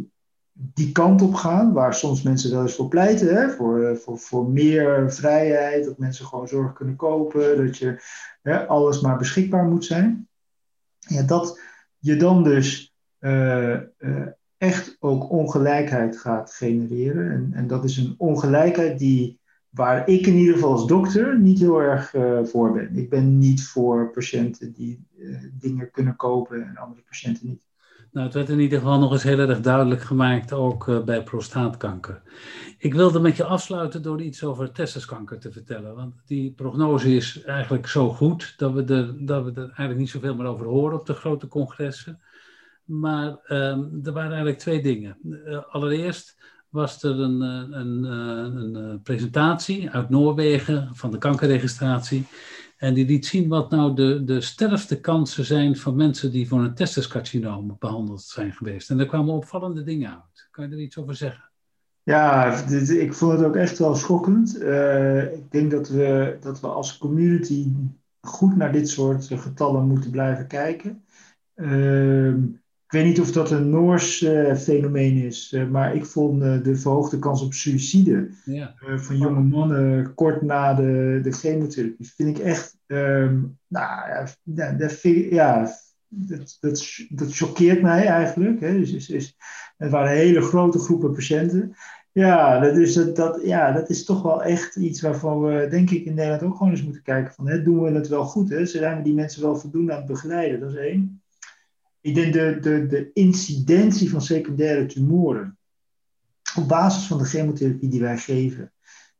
die 0.52 0.92
kant 0.92 1.22
op 1.22 1.34
gaan, 1.34 1.72
waar 1.72 1.94
soms 1.94 2.22
mensen 2.22 2.50
wel 2.50 2.62
eens 2.62 2.74
voor 2.74 2.88
pleiten, 2.88 3.34
hè? 3.34 3.50
Voor, 3.50 3.84
eh, 3.84 3.96
voor, 3.96 4.18
voor 4.18 4.50
meer 4.50 5.12
vrijheid, 5.12 5.84
dat 5.84 5.98
mensen 5.98 6.26
gewoon 6.26 6.48
zorg 6.48 6.72
kunnen 6.72 6.96
kopen, 6.96 7.66
dat 7.66 7.78
je 7.78 8.02
hè, 8.42 8.66
alles 8.66 9.00
maar 9.00 9.18
beschikbaar 9.18 9.64
moet 9.64 9.84
zijn. 9.84 10.28
Ja, 10.98 11.22
dat 11.22 11.60
je 11.98 12.16
dan 12.16 12.44
dus 12.44 12.89
echt 14.56 14.96
ook 15.00 15.30
ongelijkheid 15.30 16.18
gaat 16.18 16.52
genereren. 16.52 17.30
En, 17.30 17.50
en 17.52 17.66
dat 17.66 17.84
is 17.84 17.96
een 17.96 18.14
ongelijkheid 18.18 18.98
die, 18.98 19.40
waar 19.70 20.08
ik 20.08 20.26
in 20.26 20.34
ieder 20.34 20.54
geval 20.54 20.72
als 20.72 20.86
dokter 20.86 21.38
niet 21.38 21.58
heel 21.58 21.80
erg 21.80 22.14
uh, 22.14 22.44
voor 22.44 22.72
ben. 22.72 22.96
Ik 22.96 23.10
ben 23.10 23.38
niet 23.38 23.66
voor 23.66 24.10
patiënten 24.10 24.72
die 24.72 25.06
dingen 25.52 25.90
kunnen 25.90 26.16
kopen 26.16 26.62
en 26.62 26.76
andere 26.76 27.02
patiënten 27.02 27.46
niet. 27.46 27.68
Nou, 28.12 28.26
het 28.26 28.34
werd 28.34 28.48
in 28.48 28.60
ieder 28.60 28.78
geval 28.78 28.98
nog 28.98 29.12
eens 29.12 29.22
heel 29.22 29.38
erg 29.38 29.60
duidelijk 29.60 30.00
gemaakt, 30.00 30.52
ook 30.52 31.04
bij 31.04 31.22
prostaatkanker. 31.22 32.22
Ik 32.78 32.94
wilde 32.94 33.20
met 33.20 33.36
je 33.36 33.44
afsluiten 33.44 34.02
door 34.02 34.20
iets 34.20 34.44
over 34.44 34.72
testiskanker 34.72 35.38
te 35.38 35.52
vertellen. 35.52 35.94
Want 35.94 36.14
die 36.26 36.52
prognose 36.52 37.14
is 37.14 37.42
eigenlijk 37.42 37.86
zo 37.86 38.08
goed 38.08 38.54
dat 38.56 38.72
we 38.72 38.84
er, 38.84 39.26
dat 39.26 39.44
we 39.44 39.50
er 39.50 39.66
eigenlijk 39.66 39.98
niet 39.98 40.10
zoveel 40.10 40.34
meer 40.34 40.46
over 40.46 40.66
horen 40.66 40.98
op 40.98 41.06
de 41.06 41.14
grote 41.14 41.48
congressen. 41.48 42.20
Maar 42.90 43.28
um, 43.48 44.00
er 44.04 44.12
waren 44.12 44.30
eigenlijk 44.30 44.58
twee 44.58 44.82
dingen. 44.82 45.16
Uh, 45.24 45.58
allereerst 45.68 46.36
was 46.68 47.02
er 47.02 47.20
een, 47.20 47.40
een, 47.40 48.04
een, 48.04 48.74
een, 48.74 49.02
presentatie 49.02 49.90
uit 49.90 50.08
Noorwegen 50.08 50.90
van 50.92 51.10
de 51.10 51.18
kankerregistratie. 51.18 52.26
En 52.76 52.94
die 52.94 53.06
liet 53.06 53.26
zien 53.26 53.48
wat 53.48 53.70
nou 53.70 53.94
de, 53.94 54.24
de 54.24 54.40
sterftekansen 54.40 55.44
zijn 55.44 55.76
van 55.76 55.96
mensen 55.96 56.30
die 56.30 56.48
voor 56.48 56.60
een 56.60 56.74
testiscarcinoom 56.74 57.76
behandeld 57.78 58.22
zijn 58.22 58.52
geweest. 58.52 58.90
En 58.90 58.98
er 58.98 59.06
kwamen 59.06 59.34
opvallende 59.34 59.82
dingen 59.82 60.10
uit. 60.10 60.48
Kan 60.50 60.68
je 60.68 60.74
er 60.74 60.82
iets 60.82 60.98
over 60.98 61.14
zeggen? 61.14 61.50
Ja, 62.02 62.62
dit, 62.66 62.90
ik 62.90 63.14
vond 63.14 63.32
het 63.32 63.46
ook 63.46 63.56
echt 63.56 63.78
wel 63.78 63.94
schokkend. 63.94 64.62
Ik 65.32 65.50
denk 65.50 65.70
dat 65.70 65.88
we, 65.88 66.36
dat 66.40 66.60
we 66.60 66.66
als 66.66 66.98
community 66.98 67.72
goed 68.20 68.56
naar 68.56 68.72
dit 68.72 68.88
soort 68.88 69.26
getallen 69.26 69.86
moeten 69.86 70.10
blijven 70.10 70.46
kijken. 70.46 71.04
Uh, 71.54 72.34
ik 72.90 72.96
weet 72.96 73.04
niet 73.04 73.20
of 73.20 73.32
dat 73.32 73.50
een 73.50 73.70
Noors 73.70 74.22
uh, 74.22 74.54
fenomeen 74.54 75.16
is, 75.16 75.52
uh, 75.52 75.68
maar 75.68 75.94
ik 75.94 76.04
vond 76.04 76.42
uh, 76.42 76.62
de 76.62 76.76
verhoogde 76.76 77.18
kans 77.18 77.42
op 77.42 77.52
suïcide 77.52 78.30
ja. 78.44 78.74
van 78.96 79.18
jonge 79.18 79.40
mannen 79.40 80.14
kort 80.14 80.42
na 80.42 80.74
de, 80.74 81.20
de 81.22 81.32
chemotherapie, 81.32 82.12
vind 82.16 82.38
ik 82.38 82.44
echt, 82.44 82.78
um, 82.86 83.58
nou 83.66 84.08
ja, 84.08 84.26
dat, 84.42 84.78
dat, 84.78 85.00
ja, 85.30 85.70
dat, 86.08 86.56
dat, 86.60 87.06
dat 87.08 87.36
choqueert 87.36 87.82
mij 87.82 88.06
eigenlijk. 88.06 88.60
Hè. 88.60 88.78
Dus, 88.78 88.92
is, 88.92 89.10
is, 89.10 89.36
het 89.76 89.90
waren 89.90 90.16
hele 90.16 90.40
grote 90.40 90.78
groepen 90.78 91.12
patiënten. 91.12 91.74
Ja, 92.12 92.60
dat 92.60 92.76
is, 92.76 92.94
dat, 92.94 93.16
dat, 93.16 93.40
ja, 93.44 93.72
dat 93.72 93.90
is 93.90 94.04
toch 94.04 94.22
wel 94.22 94.42
echt 94.42 94.76
iets 94.76 95.00
waarvan 95.00 95.42
we, 95.42 95.66
denk 95.70 95.90
ik, 95.90 96.04
in 96.04 96.14
Nederland 96.14 96.42
ook 96.42 96.56
gewoon 96.56 96.72
eens 96.72 96.84
moeten 96.84 97.02
kijken 97.02 97.34
van, 97.34 97.48
hè, 97.48 97.62
doen 97.62 97.82
we 97.82 97.90
het 97.90 98.08
wel 98.08 98.24
goed? 98.24 98.50
Hè? 98.50 98.66
Zijn 98.66 98.96
we 98.96 99.02
die 99.02 99.14
mensen 99.14 99.42
wel 99.42 99.56
voldoende 99.56 99.92
aan 99.92 99.98
het 99.98 100.06
begeleiden? 100.06 100.60
Dat 100.60 100.70
is 100.70 100.76
één. 100.76 101.19
Ik 102.00 102.14
denk 102.14 102.32
de, 102.32 102.58
de, 102.60 102.86
de 102.86 103.10
incidentie 103.12 104.10
van 104.10 104.22
secundaire 104.22 104.86
tumoren 104.86 105.58
op 106.56 106.68
basis 106.68 107.06
van 107.06 107.18
de 107.18 107.24
chemotherapie 107.24 107.88
die 107.88 108.00
wij 108.00 108.18
geven, 108.18 108.72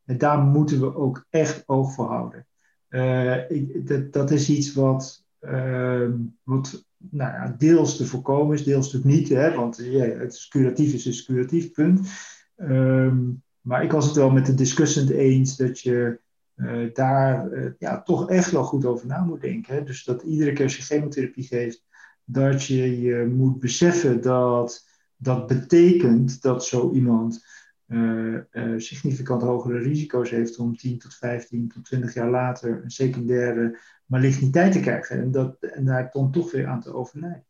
en 0.05 0.19
daar 0.19 0.39
moeten 0.39 0.81
we 0.81 0.95
ook 0.95 1.27
echt 1.31 1.63
oog 1.67 1.93
voor 1.93 2.07
houden. 2.07 2.47
Uh, 2.89 3.51
ik, 3.51 3.87
dat, 3.87 4.13
dat 4.13 4.31
is 4.31 4.49
iets 4.49 4.75
wat, 4.75 5.25
uh, 5.41 6.09
wat 6.43 6.85
nou 6.97 7.33
ja, 7.33 7.55
deels 7.59 7.97
te 7.97 8.07
voorkomen 8.07 8.55
is, 8.55 8.65
deels 8.65 8.93
natuurlijk 8.93 9.21
niet, 9.21 9.29
hè, 9.29 9.55
want 9.55 9.77
ja, 9.83 10.05
het 10.05 10.33
is 10.33 10.49
curatief 10.49 10.93
is, 10.93 11.07
is 11.07 11.25
curatief, 11.25 11.73
punt. 11.73 12.09
Um, 12.57 13.43
maar 13.61 13.85
ik 13.85 13.93
was 13.93 14.07
het 14.07 14.17
wel 14.17 14.31
met 14.31 14.47
de 14.47 14.55
discussant 14.55 15.11
eens 15.11 15.57
dat 15.57 15.81
je 15.81 16.21
uh, 16.57 16.95
daar 16.95 17.49
ja, 17.79 18.03
toch 18.03 18.31
echt 18.31 18.51
wel 18.51 18.65
goed 18.65 18.85
over 18.85 19.07
na 19.07 19.25
moet 19.25 19.41
denken. 19.41 19.75
Hè. 19.75 19.85
Dus 19.85 20.05
dat 20.05 20.23
iedere 20.23 20.53
keer 20.53 20.65
als 20.65 20.77
je 20.77 20.83
chemotherapie 20.83 21.45
geeft, 21.45 21.85
dat 22.33 22.65
je 22.65 23.01
je 23.01 23.33
moet 23.37 23.61
beseffen 23.61 24.21
dat 24.23 24.89
dat 25.17 25.47
betekent 25.47 26.43
dat 26.43 26.65
zo 26.65 26.93
iemand 26.93 27.47
uh, 27.87 28.39
uh, 28.53 28.79
significant 28.79 29.43
hogere 29.43 29.79
risico's 29.79 30.31
heeft 30.31 30.59
om 30.59 30.77
10 30.77 30.99
tot 30.99 31.15
15 31.15 31.69
tot 31.69 31.85
20 31.85 32.15
jaar 32.15 32.31
later 32.31 32.81
een 32.83 32.91
secundaire 32.91 33.79
maligniteit 34.07 34.73
te 34.73 34.81
krijgen. 34.81 35.21
En, 35.21 35.31
dat, 35.31 35.57
en 35.61 35.85
daar 35.85 36.11
dan 36.13 36.33
toch 36.33 36.51
weer 36.51 36.67
aan 36.67 36.81
te 36.81 36.95
overlijden. 36.95 37.45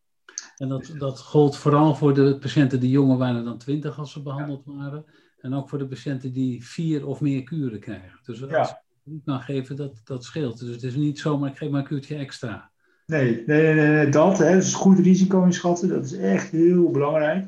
En 0.56 0.68
dat, 0.68 0.94
dat 0.98 1.20
gold 1.20 1.56
vooral 1.56 1.94
voor 1.94 2.14
de 2.14 2.38
patiënten 2.38 2.80
die 2.80 2.90
jonger 2.90 3.18
waren 3.18 3.44
dan 3.44 3.58
20 3.58 3.98
als 3.98 4.12
ze 4.12 4.22
behandeld 4.22 4.62
ja. 4.66 4.72
waren. 4.72 5.04
En 5.40 5.54
ook 5.54 5.68
voor 5.68 5.78
de 5.78 5.86
patiënten 5.86 6.32
die 6.32 6.64
vier 6.64 7.06
of 7.06 7.20
meer 7.20 7.42
kuren 7.42 7.80
krijgen. 7.80 8.20
Dus 8.24 8.42
als 8.42 8.50
ja. 8.50 8.82
je 9.02 9.10
niet 9.10 9.24
kan 9.24 9.40
geven, 9.40 9.76
dat, 9.76 10.00
dat 10.04 10.24
scheelt. 10.24 10.58
Dus 10.58 10.74
het 10.74 10.82
is 10.82 10.94
niet 10.94 11.18
zomaar, 11.18 11.50
ik 11.50 11.56
geef 11.56 11.70
maar 11.70 11.80
een 11.80 11.86
kuurtje 11.86 12.16
extra. 12.16 12.69
Nee, 13.10 13.42
nee, 13.46 13.74
nee, 13.74 14.08
dat. 14.08 14.38
Hè, 14.38 14.62
goed 14.62 14.98
risico 14.98 15.44
inschatten, 15.44 15.88
dat 15.88 16.04
is 16.04 16.16
echt 16.16 16.50
heel 16.50 16.90
belangrijk. 16.90 17.44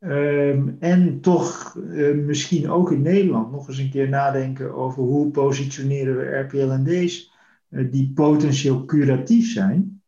Um, 0.00 0.76
en 0.80 1.20
toch 1.20 1.76
uh, 1.90 2.24
misschien 2.24 2.70
ook 2.70 2.92
in 2.92 3.02
Nederland 3.02 3.50
nog 3.50 3.68
eens 3.68 3.78
een 3.78 3.90
keer 3.90 4.08
nadenken 4.08 4.74
over 4.74 5.02
hoe 5.02 5.30
positioneren 5.30 6.16
we 6.16 6.38
RPLND's 6.38 7.32
uh, 7.70 7.92
die 7.92 8.12
potentieel 8.14 8.84
curatief 8.84 9.52
zijn 9.52 10.02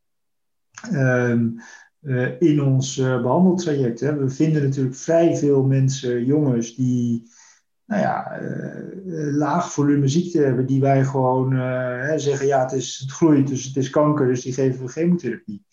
um, 0.92 1.60
uh, 2.02 2.40
in 2.40 2.62
ons 2.62 2.96
behandeltraject. 2.96 4.00
Hè. 4.00 4.16
We 4.16 4.28
vinden 4.30 4.62
natuurlijk 4.62 4.96
vrij 4.96 5.36
veel 5.36 5.62
mensen, 5.62 6.24
jongens, 6.24 6.74
die 6.74 7.30
nou 7.90 8.02
ja, 8.02 8.40
uh, 8.40 9.34
laag 9.36 9.72
volume 9.72 10.08
ziekte 10.08 10.38
hebben, 10.38 10.66
die 10.66 10.80
wij 10.80 11.04
gewoon 11.04 11.52
uh, 11.52 12.12
zeggen, 12.16 12.46
ja, 12.46 12.62
het, 12.62 12.72
is, 12.72 12.98
het 12.98 13.10
groeit, 13.10 13.48
dus 13.48 13.64
het 13.64 13.76
is 13.76 13.90
kanker, 13.90 14.26
dus 14.26 14.42
die 14.42 14.52
geven 14.52 14.84
we 14.84 14.90
chemotherapie. 14.90 15.64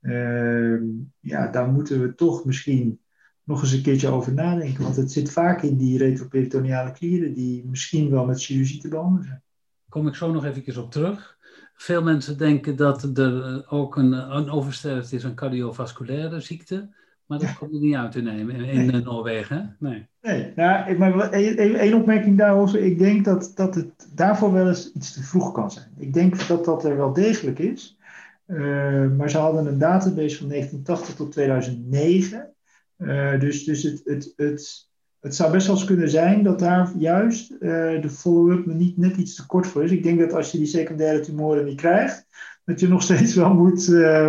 Uh, 0.00 0.80
ja, 1.20 1.48
daar 1.48 1.68
moeten 1.68 2.00
we 2.00 2.14
toch 2.14 2.44
misschien 2.44 3.00
nog 3.44 3.62
eens 3.62 3.72
een 3.72 3.82
keertje 3.82 4.08
over 4.08 4.32
nadenken, 4.32 4.82
want 4.82 4.96
het 4.96 5.12
zit 5.12 5.30
vaak 5.30 5.62
in 5.62 5.76
die 5.76 5.98
retroperitoneale 5.98 6.92
klieren 6.92 7.32
die 7.32 7.66
misschien 7.66 8.10
wel 8.10 8.24
met 8.24 8.42
chirurgie 8.42 8.80
te 8.80 8.88
behandelen 8.88 9.24
zijn. 9.24 9.42
Kom 9.88 10.06
ik 10.06 10.14
zo 10.14 10.32
nog 10.32 10.44
even 10.44 10.82
op 10.82 10.90
terug. 10.90 11.38
Veel 11.74 12.02
mensen 12.02 12.38
denken 12.38 12.76
dat 12.76 13.18
er 13.18 13.64
ook 13.68 13.96
een, 13.96 14.12
een 14.12 14.50
oversterfte 14.50 15.16
is 15.16 15.24
aan 15.24 15.34
cardiovasculaire 15.34 16.40
ziekte. 16.40 16.94
Maar 17.26 17.38
dat 17.38 17.58
komt 17.58 17.74
er 17.74 17.80
niet 17.80 17.94
uit 17.94 18.12
te 18.12 18.20
nemen 18.20 18.54
in, 18.54 18.86
nee. 18.86 19.02
Noorwegen. 19.02 19.76
Nee. 19.78 20.06
Nee, 20.22 20.52
nou, 20.56 20.98
maar 20.98 21.30
één 21.30 21.94
opmerking 21.94 22.38
daarover. 22.38 22.80
Ik 22.80 22.98
denk 22.98 23.24
dat, 23.24 23.52
dat 23.54 23.74
het 23.74 24.08
daarvoor 24.14 24.52
wel 24.52 24.68
eens 24.68 24.92
iets 24.92 25.12
te 25.12 25.22
vroeg 25.22 25.52
kan 25.52 25.70
zijn. 25.70 25.88
Ik 25.98 26.12
denk 26.12 26.48
dat 26.48 26.64
dat 26.64 26.84
er 26.84 26.96
wel 26.96 27.12
degelijk 27.12 27.58
is. 27.58 27.98
Uh, 28.46 29.10
maar 29.16 29.30
ze 29.30 29.38
hadden 29.38 29.66
een 29.66 29.78
database 29.78 30.38
van 30.38 30.48
1980 30.48 31.14
tot 31.14 31.32
2009. 31.32 32.54
Uh, 32.98 33.40
dus 33.40 33.64
dus 33.64 33.82
het, 33.82 34.00
het, 34.04 34.32
het, 34.36 34.88
het 35.20 35.34
zou 35.34 35.52
best 35.52 35.66
wel 35.66 35.76
eens 35.76 35.84
kunnen 35.84 36.10
zijn 36.10 36.42
dat 36.42 36.58
daar 36.58 36.92
juist 36.96 37.50
uh, 37.52 37.58
de 38.02 38.10
follow-up 38.10 38.66
niet 38.66 38.96
net 38.96 39.16
iets 39.16 39.34
te 39.34 39.46
kort 39.46 39.66
voor 39.66 39.84
is. 39.84 39.90
Ik 39.90 40.02
denk 40.02 40.18
dat 40.18 40.32
als 40.32 40.52
je 40.52 40.58
die 40.58 40.66
secundaire 40.66 41.20
tumoren 41.20 41.64
niet 41.64 41.80
krijgt, 41.80 42.26
dat 42.64 42.80
je 42.80 42.88
nog 42.88 43.02
steeds 43.02 43.34
wel 43.34 43.54
moet, 43.54 43.88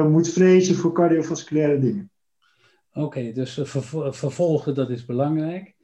moet 0.10 0.30
vrezen 0.30 0.76
voor 0.76 0.94
cardiovasculaire 0.94 1.80
dingen. 1.80 2.10
Oké, 2.98 3.32
dus 3.32 3.60
vervolgen 4.10 4.76
dat 4.76 4.90
is 4.90 5.06
belangrijk. 5.06 5.76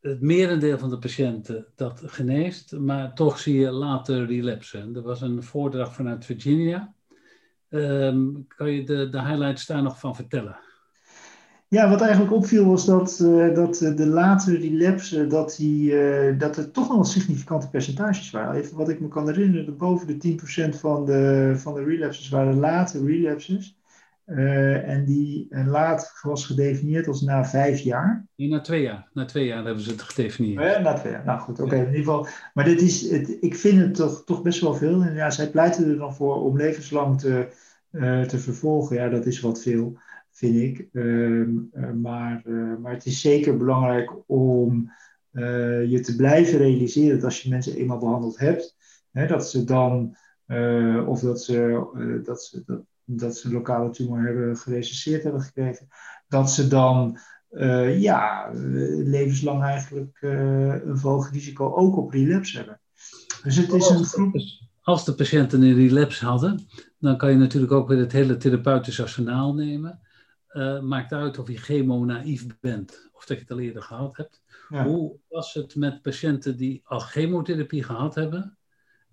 het 0.00 0.20
merendeel 0.20 0.78
van 0.78 0.90
de 0.90 0.98
patiënten 0.98 1.66
dat 1.74 2.02
geneest, 2.04 2.72
maar 2.72 3.14
toch 3.14 3.38
zie 3.38 3.58
je 3.58 3.70
later 3.70 4.26
relapsen. 4.26 4.96
Er 4.96 5.02
was 5.02 5.20
een 5.20 5.42
voordracht 5.42 5.94
vanuit 5.94 6.24
Virginia. 6.24 6.94
Ehm, 7.68 8.26
kan 8.48 8.70
je 8.70 8.84
de, 8.84 9.08
de 9.08 9.20
highlights 9.20 9.66
daar 9.66 9.82
nog 9.82 9.98
van 9.98 10.16
vertellen? 10.16 10.56
Ja, 11.68 11.88
wat 11.88 12.00
eigenlijk 12.00 12.32
opviel 12.32 12.66
was 12.66 12.84
dat, 12.84 13.20
uh, 13.22 13.54
dat 13.54 13.74
de 13.74 14.06
latere 14.06 14.58
relapsen, 14.58 15.28
dat, 15.28 15.54
die, 15.56 15.92
uh, 15.92 16.38
dat 16.38 16.56
er 16.56 16.70
toch 16.70 16.88
wel 16.88 17.04
significante 17.04 17.68
percentages 17.68 18.30
waren. 18.30 18.60
Even 18.60 18.76
wat 18.76 18.88
ik 18.88 19.00
me 19.00 19.08
kan 19.08 19.26
herinneren, 19.26 19.76
boven 19.76 20.06
de 20.06 20.16
10% 20.16 20.76
van 20.78 21.04
de, 21.04 21.52
van 21.56 21.74
de 21.74 21.84
relapses 21.84 22.28
waren 22.28 22.58
late 22.58 23.04
relapses. 23.04 23.76
Uh, 24.26 24.88
en 24.88 25.04
die 25.04 25.48
laat 25.64 26.12
was 26.22 26.46
gedefinieerd 26.46 27.06
als 27.06 27.22
na 27.22 27.44
vijf 27.44 27.80
jaar. 27.80 28.26
Nee, 28.36 28.48
na 28.48 28.60
twee 28.60 28.82
jaar. 28.82 29.08
Na 29.12 29.24
twee 29.24 29.46
jaar 29.46 29.64
hebben 29.64 29.82
ze 29.82 29.90
het 29.90 30.02
gedefinieerd. 30.02 30.62
Ja, 30.62 30.78
na 30.78 30.94
twee 30.94 31.12
jaar. 31.12 31.24
Nou 31.24 31.40
goed, 31.40 31.60
oké. 31.60 31.74
Okay, 31.74 31.78
in 31.78 31.86
ieder 31.86 31.98
geval. 31.98 32.26
Maar 32.54 32.64
dit 32.64 32.80
is, 32.80 33.10
het, 33.10 33.36
ik 33.40 33.56
vind 33.56 33.80
het 33.80 33.94
toch, 33.94 34.24
toch 34.24 34.42
best 34.42 34.60
wel 34.60 34.74
veel. 34.74 35.02
En 35.02 35.14
ja, 35.14 35.30
zij 35.30 35.50
pleiten 35.50 35.88
er 35.88 35.96
dan 35.96 36.14
voor 36.14 36.42
om 36.44 36.56
levenslang 36.56 37.20
te, 37.20 37.48
te 38.26 38.38
vervolgen. 38.38 38.96
Ja, 38.96 39.08
dat 39.08 39.26
is 39.26 39.40
wat 39.40 39.62
veel 39.62 39.98
vind 40.34 40.56
ik. 40.56 40.88
Uh, 40.92 41.48
maar, 41.94 42.42
uh, 42.46 42.76
maar 42.76 42.92
het 42.92 43.06
is 43.06 43.20
zeker 43.20 43.56
belangrijk 43.56 44.12
om 44.26 44.92
uh, 45.32 45.90
je 45.90 46.00
te 46.00 46.16
blijven 46.16 46.58
realiseren 46.58 47.14
dat 47.14 47.24
als 47.24 47.42
je 47.42 47.48
mensen 47.48 47.76
eenmaal 47.76 47.98
behandeld 47.98 48.38
hebt, 48.38 48.76
hè, 49.10 49.26
dat 49.26 49.50
ze 49.50 49.64
dan, 49.64 50.16
of 51.06 51.20
dat 51.20 51.42
ze, 51.42 51.82
dat, 52.24 52.44
ze, 52.44 52.62
dat, 52.66 52.82
dat 53.04 53.36
ze 53.36 53.52
lokale 53.52 53.90
tumor 53.90 54.22
hebben 54.22 54.56
gerecenseerd 54.56 55.22
hebben 55.22 55.42
gekregen, 55.42 55.88
dat 56.28 56.50
ze 56.50 56.68
dan 56.68 57.18
ja, 57.98 58.50
levenslang 59.04 59.62
eigenlijk 59.62 60.18
een 60.20 60.98
verhoogd 60.98 61.32
risico 61.32 61.74
ook 61.74 61.96
op 61.96 62.10
relapse 62.10 62.56
hebben. 62.56 62.80
Dus 63.42 63.56
het 63.56 63.72
is 63.72 63.88
een 63.88 64.04
groep. 64.04 64.34
Als 64.82 65.04
de 65.04 65.14
patiënten 65.14 65.62
een 65.62 65.74
relapse 65.74 66.26
hadden, 66.26 66.66
dan 66.98 67.16
kan 67.16 67.30
je 67.30 67.36
natuurlijk 67.36 67.72
ook 67.72 67.88
weer 67.88 67.98
het 67.98 68.12
hele 68.12 68.36
therapeutisch 68.36 69.00
arsenaal 69.00 69.54
nemen 69.54 70.00
uh, 70.54 70.80
maakt 70.80 71.12
uit 71.12 71.38
of 71.38 71.48
je 71.48 71.56
chemo-naïef 71.56 72.46
bent 72.60 73.10
of 73.12 73.24
dat 73.24 73.36
je 73.36 73.42
het 73.42 73.52
al 73.52 73.58
eerder 73.58 73.82
gehad 73.82 74.16
hebt. 74.16 74.42
Hoe 74.68 75.16
was 75.28 75.54
het 75.54 75.74
met 75.74 76.02
patiënten 76.02 76.56
die 76.56 76.82
al 76.84 76.98
chemotherapie 76.98 77.82
gehad 77.82 78.14
hebben 78.14 78.58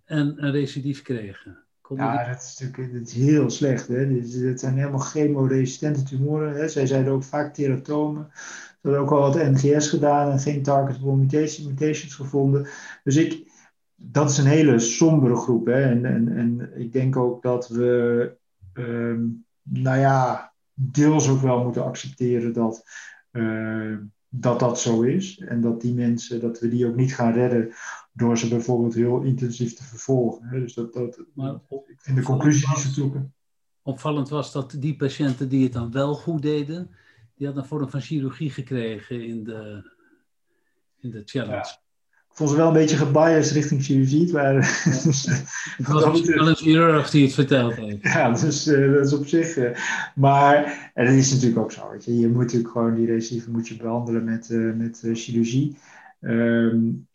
en 0.06 0.44
een 0.44 0.52
recidief 0.52 1.02
kregen? 1.02 1.64
Ja, 1.96 2.28
dat 2.28 2.42
is 2.42 2.60
natuurlijk 2.60 2.94
dat 2.94 3.08
is 3.08 3.14
heel 3.14 3.50
slecht. 3.50 3.88
Hè? 3.88 4.08
Dus, 4.08 4.34
het 4.34 4.60
zijn 4.60 4.78
helemaal 4.78 5.00
chemoresistente 5.00 6.04
tumoren. 6.04 6.56
Hè? 6.56 6.68
Zij 6.68 6.86
zeiden 6.86 7.14
ook 7.14 7.24
vaak 7.24 7.54
teratomen. 7.54 8.30
Ze 8.34 8.78
hadden 8.82 9.02
ook 9.02 9.12
al 9.12 9.20
wat 9.20 9.36
NGS 9.36 9.90
gedaan 9.90 10.32
en 10.32 10.40
geen 10.40 10.64
targetable 10.64 11.16
mutation, 11.16 11.68
mutations 11.68 12.16
gevonden. 12.16 12.68
Dus 13.04 13.16
ik, 13.16 13.52
dat 13.96 14.30
is 14.30 14.38
een 14.38 14.46
hele 14.46 14.80
sombere 14.80 15.36
groep. 15.36 15.66
Hè? 15.66 15.82
En, 15.82 16.06
en, 16.06 16.38
en 16.38 16.72
ik 16.76 16.94
denk 16.94 17.16
ook 17.16 17.42
dat 17.42 17.68
we, 17.68 18.36
um, 18.74 19.46
nou 19.64 20.00
ja, 20.00 20.54
deels 20.74 21.30
ook 21.30 21.42
wel 21.42 21.64
moeten 21.64 21.86
accepteren 21.86 22.54
dat, 22.54 22.84
uh, 23.32 23.98
dat 24.34 24.60
dat 24.60 24.80
zo 24.80 25.02
is. 25.02 25.40
En 25.40 25.62
dat 25.62 25.82
die 25.82 25.94
mensen, 25.94 26.40
dat 26.40 26.60
we 26.60 26.68
die 26.68 26.88
ook 26.88 26.96
niet 26.96 27.16
gaan 27.16 27.34
redden 27.34 27.74
door 28.14 28.38
ze 28.38 28.48
bijvoorbeeld 28.48 28.94
heel 28.94 29.22
intensief 29.22 29.74
te 29.74 29.84
vervolgen. 29.84 30.48
Hè. 30.48 30.60
Dus 30.60 30.74
dat, 30.74 30.94
dat, 30.94 31.20
maar 31.34 31.54
ik 31.86 32.02
vind 32.02 32.18
de 32.18 32.24
conclusie 32.24 32.70
niet 32.70 32.78
zo 32.78 32.90
zoeken. 32.90 33.34
Opvallend 33.82 34.30
was 34.30 34.52
dat 34.52 34.76
die 34.80 34.96
patiënten 34.96 35.50
die 35.50 35.64
het 35.64 35.74
dan 35.74 35.92
wel 35.92 36.16
goed 36.16 36.42
deden, 36.42 36.90
die 37.36 37.46
hadden 37.46 37.64
een 37.64 37.70
vorm 37.70 37.90
van 37.90 38.02
chirurgie 38.02 38.50
gekregen 38.50 39.26
in 39.28 39.44
de, 39.44 39.92
in 41.00 41.12
de 41.12 41.22
challenge 41.26 41.78
ik 42.32 42.38
vond 42.38 42.50
ze 42.50 42.56
wel 42.56 42.68
een 42.68 42.74
beetje 42.74 42.98
gebiased 42.98 43.52
richting 43.52 43.84
chirurgie. 43.84 44.34
Maar, 44.34 44.54
het 45.78 45.88
was 45.88 46.06
misschien 46.06 46.38
wel 46.38 46.48
een 46.48 46.56
chirurg 46.56 47.10
die 47.10 47.24
het 47.24 47.34
verteld 47.34 47.76
heeft. 47.76 48.04
Ja, 48.14 48.32
dus 48.32 48.68
uh, 48.68 48.94
dat 48.94 49.06
is 49.06 49.14
op 49.14 49.28
zich. 49.28 49.58
Uh, 49.58 49.70
maar, 50.16 50.92
en 50.94 51.06
dat 51.06 51.14
is 51.14 51.32
natuurlijk 51.32 51.60
ook 51.60 51.72
zo. 51.72 51.90
Weet 51.92 52.06
je. 52.06 52.20
je 52.20 52.28
moet 52.28 52.42
natuurlijk 52.44 52.72
gewoon 52.72 52.96
die 52.96 53.06
recidive 53.06 53.52
moet 53.52 53.68
je 53.68 53.76
behandelen 53.76 54.24
met, 54.24 54.50
uh, 54.50 54.74
met 54.74 55.00
chirurgie. 55.14 55.78
Um, 56.22 57.08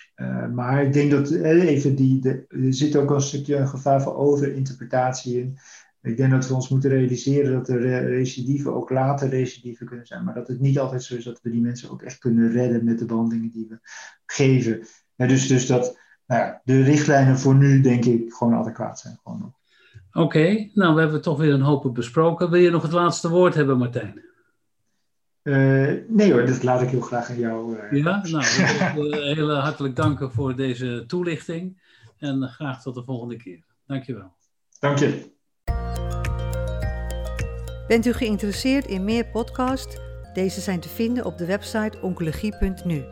maar 0.54 0.82
ik 0.82 0.92
denk 0.92 1.10
dat 1.10 1.30
even 1.30 1.94
die, 1.94 2.20
de, 2.20 2.44
er 2.48 2.74
zit 2.74 2.96
ook 2.96 3.10
een 3.10 3.20
stukje 3.20 3.66
gevaar 3.66 4.02
van 4.02 4.14
overinterpretatie 4.14 5.38
in. 5.38 5.58
Ik 6.02 6.16
denk 6.16 6.30
dat 6.30 6.48
we 6.48 6.54
ons 6.54 6.68
moeten 6.68 6.90
realiseren 6.90 7.52
dat 7.52 7.66
de 7.66 7.98
recidieven 7.98 8.74
ook 8.74 8.90
later 8.90 9.28
recidieven 9.28 9.86
kunnen 9.86 10.06
zijn. 10.06 10.24
Maar 10.24 10.34
dat 10.34 10.48
het 10.48 10.60
niet 10.60 10.78
altijd 10.78 11.02
zo 11.02 11.16
is 11.16 11.24
dat 11.24 11.40
we 11.42 11.50
die 11.50 11.60
mensen 11.60 11.90
ook 11.90 12.02
echt 12.02 12.18
kunnen 12.18 12.52
redden 12.52 12.84
met 12.84 12.98
de 12.98 13.04
behandelingen 13.04 13.50
die 13.50 13.66
we 13.68 13.78
geven. 14.26 14.86
Ja, 15.16 15.26
dus, 15.26 15.46
dus 15.46 15.66
dat 15.66 15.98
nou 16.26 16.40
ja, 16.40 16.60
de 16.64 16.82
richtlijnen 16.82 17.38
voor 17.38 17.54
nu, 17.54 17.80
denk 17.80 18.04
ik, 18.04 18.32
gewoon 18.32 18.54
adequaat 18.54 18.98
zijn. 18.98 19.20
Oké, 19.24 19.52
okay, 20.12 20.70
nou 20.74 20.94
we 20.94 21.00
hebben 21.00 21.22
toch 21.22 21.38
weer 21.38 21.52
een 21.52 21.60
hoop 21.60 21.94
besproken. 21.94 22.50
Wil 22.50 22.60
je 22.60 22.70
nog 22.70 22.82
het 22.82 22.92
laatste 22.92 23.28
woord 23.28 23.54
hebben, 23.54 23.78
Martijn? 23.78 24.24
Uh, 25.42 25.92
nee 26.08 26.32
hoor, 26.32 26.46
dat 26.46 26.62
laat 26.62 26.82
ik 26.82 26.88
heel 26.88 27.00
graag 27.00 27.30
aan 27.30 27.38
jou. 27.38 27.76
Uh, 27.76 28.02
ja, 28.02 28.22
nou, 28.26 28.44
heel 29.16 29.50
hartelijk 29.54 29.96
danken 29.96 30.32
voor 30.32 30.56
deze 30.56 31.04
toelichting. 31.06 31.82
En 32.18 32.48
graag 32.48 32.82
tot 32.82 32.94
de 32.94 33.02
volgende 33.04 33.36
keer. 33.36 33.64
Dankjewel. 33.86 34.32
Dank 34.78 34.98
je. 34.98 35.34
Bent 37.88 38.06
u 38.06 38.12
geïnteresseerd 38.12 38.86
in 38.86 39.04
meer 39.04 39.26
podcasts? 39.26 39.96
Deze 40.32 40.60
zijn 40.60 40.80
te 40.80 40.88
vinden 40.88 41.24
op 41.24 41.38
de 41.38 41.46
website 41.46 41.98
oncologie.nu. 42.00 43.04